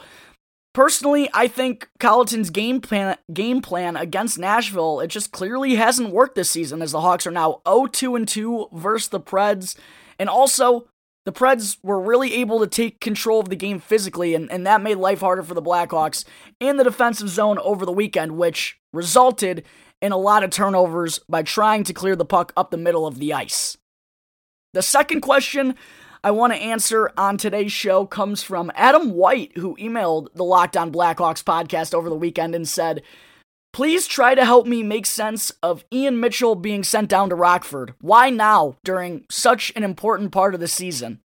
personally, 0.73 1.29
I 1.33 1.47
think 1.47 1.89
Colliton's 1.99 2.49
game 2.49 2.81
plan 2.81 3.17
game 3.33 3.61
plan 3.61 3.95
against 3.95 4.37
Nashville, 4.37 4.99
it 4.99 5.07
just 5.07 5.31
clearly 5.31 5.75
hasn't 5.75 6.11
worked 6.11 6.35
this 6.35 6.49
season 6.49 6.81
as 6.81 6.91
the 6.91 7.01
Hawks 7.01 7.25
are 7.25 7.31
now 7.31 7.61
0-2 7.65 8.15
and 8.15 8.27
2 8.27 8.69
versus 8.73 9.09
the 9.09 9.19
Preds. 9.19 9.77
And 10.19 10.29
also, 10.29 10.87
the 11.25 11.31
Preds 11.31 11.77
were 11.81 11.99
really 11.99 12.35
able 12.35 12.59
to 12.59 12.67
take 12.67 12.99
control 12.99 13.39
of 13.39 13.49
the 13.49 13.55
game 13.55 13.79
physically, 13.79 14.35
and, 14.35 14.51
and 14.51 14.65
that 14.67 14.81
made 14.81 14.95
life 14.95 15.21
harder 15.21 15.41
for 15.41 15.55
the 15.55 15.61
Blackhawks 15.61 16.23
in 16.59 16.77
the 16.77 16.83
defensive 16.83 17.29
zone 17.29 17.57
over 17.59 17.85
the 17.85 17.91
weekend, 17.91 18.37
which 18.37 18.77
resulted 18.93 19.65
in 20.01 20.11
a 20.11 20.17
lot 20.17 20.43
of 20.43 20.49
turnovers 20.49 21.19
by 21.29 21.43
trying 21.43 21.83
to 21.85 21.93
clear 21.93 22.15
the 22.15 22.25
puck 22.25 22.53
up 22.55 22.71
the 22.71 22.77
middle 22.77 23.07
of 23.07 23.19
the 23.19 23.33
ice. 23.33 23.77
The 24.73 24.81
second 24.81 25.21
question 25.21 25.75
I 26.23 26.31
want 26.31 26.53
to 26.53 26.59
answer 26.59 27.11
on 27.17 27.37
today's 27.37 27.71
show 27.71 28.05
comes 28.05 28.41
from 28.41 28.71
Adam 28.75 29.11
White, 29.11 29.55
who 29.57 29.77
emailed 29.77 30.33
the 30.33 30.43
Locked 30.43 30.75
On 30.75 30.91
Blackhawks 30.91 31.43
podcast 31.43 31.93
over 31.93 32.09
the 32.09 32.15
weekend 32.15 32.55
and 32.55 32.67
said, 32.67 33.03
Please 33.73 34.07
try 34.07 34.33
to 34.35 34.45
help 34.45 34.65
me 34.65 34.83
make 34.83 35.05
sense 35.05 35.51
of 35.61 35.85
Ian 35.93 36.19
Mitchell 36.19 36.55
being 36.55 36.83
sent 36.83 37.09
down 37.09 37.29
to 37.29 37.35
Rockford. 37.35 37.93
Why 38.01 38.29
now, 38.29 38.77
during 38.83 39.25
such 39.29 39.71
an 39.75 39.83
important 39.83 40.31
part 40.31 40.53
of 40.53 40.61
the 40.61 40.67
season? 40.67 41.19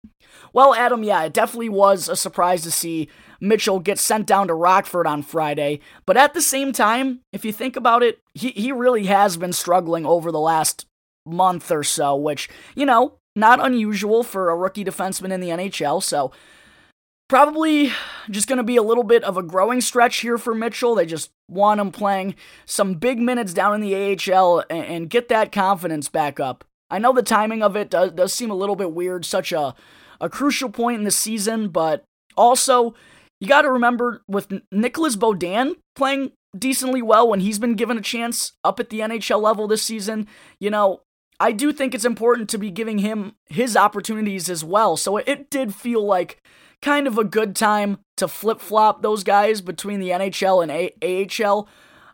Well, 0.54 0.74
Adam, 0.74 1.04
yeah, 1.04 1.24
it 1.24 1.34
definitely 1.34 1.70
was 1.70 2.10
a 2.10 2.16
surprise 2.16 2.64
to 2.64 2.72
see 2.72 3.10
Mitchell 3.40 3.80
gets 3.80 4.02
sent 4.02 4.26
down 4.26 4.48
to 4.48 4.54
Rockford 4.54 5.08
on 5.08 5.22
Friday. 5.22 5.80
But 6.06 6.18
at 6.18 6.34
the 6.34 6.42
same 6.42 6.72
time, 6.72 7.22
if 7.32 7.46
you 7.46 7.52
think 7.52 7.76
about 7.76 8.04
it, 8.04 8.20
he, 8.34 8.50
he 8.52 8.72
really 8.72 9.06
has 9.06 9.38
been 9.38 9.54
struggling 9.54 10.06
over 10.06 10.32
the 10.32 10.40
last 10.40 10.86
month 11.26 11.72
or 11.72 11.84
so, 11.84 12.16
which, 12.16 12.50
you 12.76 12.86
know, 12.86 13.20
not 13.36 13.64
unusual 13.64 14.24
for 14.24 14.50
a 14.50 14.56
rookie 14.56 14.86
defenseman 14.86 15.32
in 15.32 15.42
the 15.42 15.50
NHL. 15.50 16.02
So 16.02 16.32
probably 17.28 17.92
just 18.30 18.48
going 18.48 18.58
to 18.58 18.64
be 18.64 18.78
a 18.78 18.84
little 18.84 19.04
bit 19.04 19.24
of 19.24 19.38
a 19.38 19.44
growing 19.44 19.82
stretch 19.82 20.18
here 20.18 20.38
for 20.38 20.56
Mitchell. 20.56 20.96
They 20.96 21.06
just 21.06 21.32
want 21.50 21.80
him 21.80 21.92
playing 21.92 22.36
some 22.66 22.96
big 22.96 23.20
minutes 23.20 23.54
down 23.54 23.76
in 23.76 23.82
the 23.82 24.34
AHL 24.34 24.64
and, 24.70 24.86
and 24.86 25.10
get 25.10 25.30
that 25.30 25.52
confidence 25.52 26.10
back 26.10 26.40
up. 26.40 26.64
I 26.90 27.00
know 27.00 27.14
the 27.14 27.24
timing 27.24 27.62
of 27.62 27.76
it 27.76 27.90
does, 27.90 28.14
does 28.14 28.34
seem 28.34 28.50
a 28.50 28.56
little 28.56 28.76
bit 28.76 28.94
weird, 28.94 29.26
such 29.26 29.52
a, 29.52 29.76
a 30.22 30.30
crucial 30.30 30.70
point 30.70 31.00
in 31.00 31.04
the 31.04 31.12
season, 31.12 31.68
but 31.68 32.06
also 32.38 32.96
you 33.40 33.48
got 33.48 33.64
to 33.64 33.72
remember 33.72 34.22
with 34.28 34.52
Nicolas 34.72 35.16
Beaudin 35.16 35.76
playing 35.96 36.32
decently 36.58 37.02
well 37.02 37.28
when 37.28 37.40
he's 37.40 37.60
been 37.60 37.76
given 37.76 37.98
a 37.98 38.02
chance 38.02 38.54
up 38.64 38.80
at 38.80 38.90
the 38.90 39.00
NHL 39.00 39.42
level 39.42 39.68
this 39.68 39.84
season, 39.84 40.28
you 40.60 40.70
know, 40.70 41.02
I 41.40 41.52
do 41.52 41.72
think 41.72 41.94
it's 41.94 42.06
important 42.06 42.50
to 42.50 42.58
be 42.58 42.72
giving 42.72 43.00
him 43.00 43.36
his 43.46 43.78
opportunities 43.78 44.50
as 44.50 44.64
well. 44.64 44.98
So 44.98 45.18
it 45.18 45.50
did 45.50 45.76
feel 45.76 46.04
like 46.04 46.42
kind 46.82 47.08
of 47.08 47.18
a 47.18 47.24
good 47.24 47.56
time 47.56 48.00
to 48.18 48.28
flip 48.28 48.60
flop 48.60 49.02
those 49.02 49.24
guys 49.24 49.62
between 49.62 50.00
the 50.00 50.10
NHL 50.10 50.64
and 50.64 50.72
a- 50.72 51.44
AHL. 51.44 51.68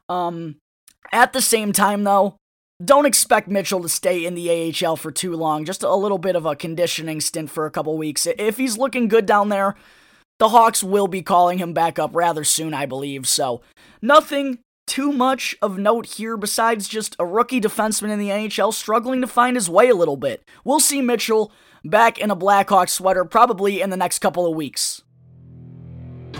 Um, 0.10 0.58
at 1.12 1.32
the 1.32 1.42
same 1.42 1.72
time, 1.72 2.04
though, 2.04 2.36
don't 2.84 3.06
expect 3.06 3.48
Mitchell 3.48 3.82
to 3.82 3.90
stay 3.90 4.26
in 4.26 4.36
the 4.36 4.50
AHL 4.86 4.98
for 4.98 5.12
too 5.12 5.36
long. 5.36 5.64
Just 5.64 5.84
a 5.84 5.96
little 5.96 6.18
bit 6.18 6.36
of 6.36 6.46
a 6.46 6.56
conditioning 6.56 7.22
stint 7.22 7.50
for 7.50 7.66
a 7.66 7.72
couple 7.72 7.98
weeks. 7.98 8.28
If 8.38 8.58
he's 8.58 8.78
looking 8.78 9.08
good 9.08 9.26
down 9.26 9.50
there, 9.50 9.76
the 10.40 10.50
Hawks 10.50 10.84
will 10.84 11.08
be 11.08 11.22
calling 11.22 11.58
him 11.58 11.74
back 11.74 12.00
up 12.00 12.12
rather 12.14 12.44
soon, 12.44 12.74
I 12.74 12.86
believe. 12.86 13.28
So, 13.28 13.62
nothing 14.02 14.60
too 14.86 15.12
much 15.12 15.56
of 15.62 15.78
note 15.78 16.06
here 16.06 16.36
besides 16.38 16.88
just 16.88 17.16
a 17.20 17.26
rookie 17.26 17.62
defenseman 17.62 18.12
in 18.12 18.20
the 18.20 18.30
NHL 18.30 18.74
struggling 18.74 19.22
to 19.22 19.28
find 19.28 19.56
his 19.56 19.70
way 19.70 19.90
a 19.90 19.96
little 19.96 20.18
bit. 20.18 20.44
We'll 20.64 20.80
see 20.80 21.02
Mitchell 21.02 21.52
back 21.86 22.18
in 22.18 22.32
a 22.32 22.36
Blackhawks 22.36 22.90
sweater 22.90 23.26
probably 23.26 23.82
in 23.82 23.90
the 23.90 23.98
next 23.98 24.20
couple 24.20 24.46
of 24.46 24.56
weeks. 24.56 25.02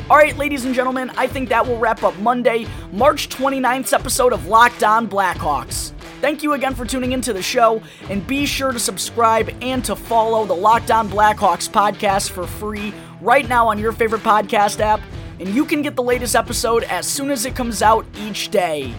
Alright, 0.10 0.38
ladies 0.38 0.66
and 0.66 0.76
gentlemen, 0.76 1.12
I 1.12 1.28
think 1.28 1.48
that 1.50 1.66
will 1.66 1.78
wrap 1.78 2.04
up 2.04 2.18
Monday, 2.20 2.68
March 2.92 3.30
29th 3.30 3.94
episode 3.94 4.34
of 4.34 4.48
Locked 4.48 4.84
On 4.84 5.08
Blackhawks. 5.08 5.94
Thank 6.20 6.44
you 6.44 6.54
again 6.54 6.76
for 6.76 6.86
tuning 6.86 7.14
into 7.14 7.32
the 7.32 7.42
show, 7.42 7.82
and 8.10 8.26
be 8.28 8.46
sure 8.46 8.74
to 8.74 8.80
subscribe 8.80 9.50
and 9.62 9.84
to 9.86 9.96
follow 9.96 10.46
the 10.46 10.56
Locked 10.56 10.92
On 10.92 11.10
Blackhawks 11.10 11.70
podcast 11.70 12.32
for 12.32 12.46
free 12.46 12.94
right 13.24 13.48
now 13.48 13.68
on 13.68 13.80
your 13.80 13.92
favorite 13.92 14.22
podcast 14.22 14.80
app, 14.80 15.02
and 15.40 15.50
you 15.50 15.66
can 15.66 15.82
get 15.82 15.96
the 15.96 16.04
latest 16.04 16.36
episode 16.36 16.84
as 16.84 17.08
soon 17.08 17.32
as 17.32 17.46
it 17.46 17.56
comes 17.56 17.82
out 17.82 18.06
each 18.18 18.50
day. 18.50 18.94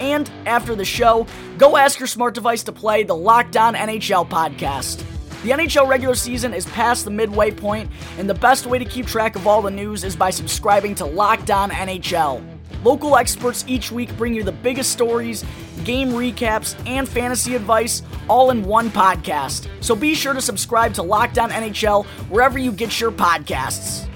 And 0.00 0.30
after 0.46 0.74
the 0.74 0.84
show, 0.84 1.26
go 1.58 1.76
ask 1.76 1.98
your 1.98 2.06
smart 2.06 2.34
device 2.34 2.62
to 2.64 2.72
play 2.72 3.02
the 3.02 3.16
Locked 3.16 3.56
On 3.56 3.74
NHL 3.74 4.28
podcast. 4.28 5.04
The 5.42 5.50
NHL 5.50 5.88
regular 5.88 6.14
season 6.14 6.54
is 6.54 6.66
past 6.66 7.04
the 7.04 7.10
midway 7.10 7.50
point, 7.50 7.90
and 8.18 8.28
the 8.28 8.34
best 8.34 8.66
way 8.66 8.78
to 8.78 8.84
keep 8.84 9.06
track 9.06 9.36
of 9.36 9.46
all 9.46 9.62
the 9.62 9.70
news 9.70 10.04
is 10.04 10.16
by 10.16 10.30
subscribing 10.30 10.94
to 10.96 11.04
Locked 11.04 11.50
On 11.50 11.70
NHL. 11.70 12.55
Local 12.86 13.16
experts 13.16 13.64
each 13.66 13.90
week 13.90 14.16
bring 14.16 14.32
you 14.32 14.44
the 14.44 14.52
biggest 14.52 14.92
stories, 14.92 15.44
game 15.82 16.10
recaps, 16.10 16.76
and 16.86 17.08
fantasy 17.08 17.56
advice 17.56 18.04
all 18.28 18.50
in 18.50 18.62
one 18.62 18.90
podcast. 18.90 19.68
So 19.80 19.96
be 19.96 20.14
sure 20.14 20.34
to 20.34 20.40
subscribe 20.40 20.94
to 20.94 21.02
Locked 21.02 21.36
On 21.36 21.50
NHL 21.50 22.06
wherever 22.30 22.60
you 22.60 22.70
get 22.70 23.00
your 23.00 23.10
podcasts. 23.10 24.06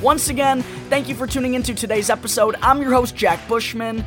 Once 0.00 0.30
again, 0.30 0.62
thank 0.88 1.06
you 1.06 1.14
for 1.14 1.26
tuning 1.26 1.52
into 1.52 1.74
today's 1.74 2.08
episode. 2.08 2.56
I'm 2.62 2.80
your 2.80 2.92
host, 2.92 3.14
Jack 3.14 3.46
Bushman. 3.46 4.02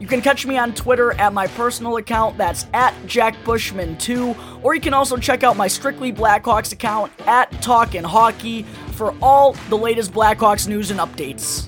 You 0.00 0.08
can 0.08 0.20
catch 0.20 0.44
me 0.44 0.58
on 0.58 0.74
Twitter 0.74 1.12
at 1.12 1.32
my 1.32 1.46
personal 1.46 1.98
account, 1.98 2.36
that's 2.38 2.66
at 2.74 2.92
Jack 3.06 3.36
Bushman2, 3.44 4.64
or 4.64 4.74
you 4.74 4.80
can 4.80 4.94
also 4.94 5.16
check 5.16 5.44
out 5.44 5.56
my 5.56 5.68
Strictly 5.68 6.12
Blackhawks 6.12 6.72
account 6.72 7.12
at 7.24 7.52
Talkin' 7.62 8.02
Hockey 8.02 8.64
for 8.94 9.14
all 9.22 9.52
the 9.68 9.78
latest 9.78 10.12
Blackhawks 10.12 10.66
news 10.66 10.90
and 10.90 10.98
updates. 10.98 11.67